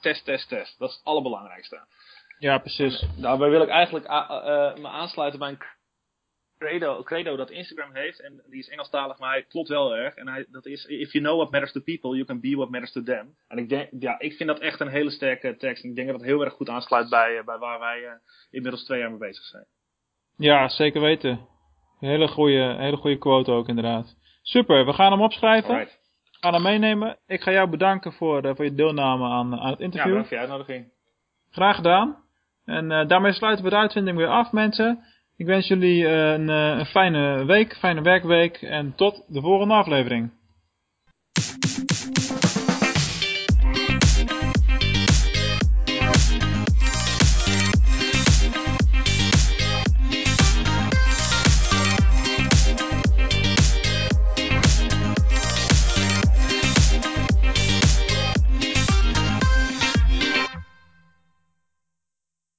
test, 0.00 0.24
test, 0.24 0.48
test. 0.48 0.78
Dat 0.78 0.88
is 0.88 0.94
het 0.96 1.04
allerbelangrijkste. 1.04 1.86
Ja, 2.38 2.58
precies. 2.58 3.04
Daarbij 3.16 3.48
wil 3.50 3.62
ik 3.62 3.68
eigenlijk 3.68 4.08
a- 4.10 4.28
eh, 4.42 4.82
me 4.82 4.88
aansluiten 4.88 5.38
bij 5.38 5.48
een 5.48 5.62
credo, 6.58 7.02
credo 7.02 7.36
dat 7.36 7.50
Instagram 7.50 7.94
heeft. 7.94 8.20
En 8.20 8.42
die 8.46 8.58
is 8.58 8.68
Engelstalig, 8.68 9.18
maar 9.18 9.30
hij 9.30 9.42
klopt 9.42 9.68
wel 9.68 9.96
erg. 9.96 10.14
En 10.14 10.28
hij, 10.28 10.46
dat 10.50 10.66
is, 10.66 10.84
if 10.84 11.12
you 11.12 11.24
know 11.24 11.36
what 11.36 11.50
matters 11.50 11.72
to 11.72 11.80
people, 11.80 12.10
you 12.10 12.24
can 12.24 12.40
be 12.40 12.56
what 12.56 12.70
matters 12.70 12.92
to 12.92 13.02
them. 13.02 13.34
En 13.48 13.58
ik, 13.58 13.68
denk, 13.68 13.88
ja, 13.98 14.18
ik 14.18 14.32
vind 14.32 14.48
dat 14.48 14.58
echt 14.58 14.80
een 14.80 14.88
hele 14.88 15.10
sterke 15.10 15.56
tekst. 15.56 15.82
En 15.84 15.88
ik 15.90 15.94
denk 15.96 16.08
dat 16.08 16.16
het 16.16 16.26
heel 16.26 16.44
erg 16.44 16.52
goed 16.52 16.68
aansluit 16.68 17.08
bij, 17.08 17.38
eh, 17.38 17.44
bij 17.44 17.58
waar 17.58 17.78
wij 17.78 18.04
eh, 18.04 18.12
inmiddels 18.50 18.84
twee 18.84 18.98
jaar 19.00 19.10
mee 19.10 19.18
bezig 19.18 19.44
zijn. 19.44 19.64
Ja, 20.36 20.68
zeker 20.68 21.00
weten. 21.00 21.46
Hele 21.98 22.28
goede, 22.28 22.74
hele 22.78 22.96
goede 22.96 23.18
quote 23.18 23.50
ook 23.50 23.68
inderdaad. 23.68 24.16
Super, 24.42 24.86
we 24.86 24.92
gaan 24.92 25.12
hem 25.12 25.22
opschrijven. 25.22 25.70
Alright. 25.70 25.98
Gaan 26.40 26.52
hem 26.54 26.62
meenemen. 26.62 27.18
Ik 27.26 27.40
ga 27.40 27.50
jou 27.50 27.68
bedanken 27.68 28.12
voor, 28.12 28.42
eh, 28.42 28.54
voor 28.54 28.64
je 28.64 28.74
deelname 28.74 29.24
aan, 29.24 29.54
aan 29.54 29.70
het 29.70 29.78
Ja, 29.78 29.84
interview. 29.84 30.08
bedankt 30.08 30.28
voor 30.28 30.36
je 30.36 30.42
uitnodiging. 30.42 30.92
Graag 31.50 31.76
gedaan. 31.76 32.26
En 32.64 33.08
daarmee 33.08 33.32
sluiten 33.32 33.64
we 33.64 33.70
de 33.70 33.76
uitzending 33.76 34.16
weer 34.16 34.28
af, 34.28 34.52
mensen. 34.52 35.04
Ik 35.38 35.46
wens 35.46 35.68
jullie 35.68 36.06
eh, 36.06 36.32
een, 36.32 36.48
eh, 36.48 36.78
een 36.78 36.86
fijne 36.86 37.44
week, 37.44 37.76
fijne 37.76 38.02
werkweek 38.02 38.56
en 38.56 38.94
tot 38.94 39.24
de 39.28 39.40
volgende 39.40 39.74
aflevering. 39.74 40.30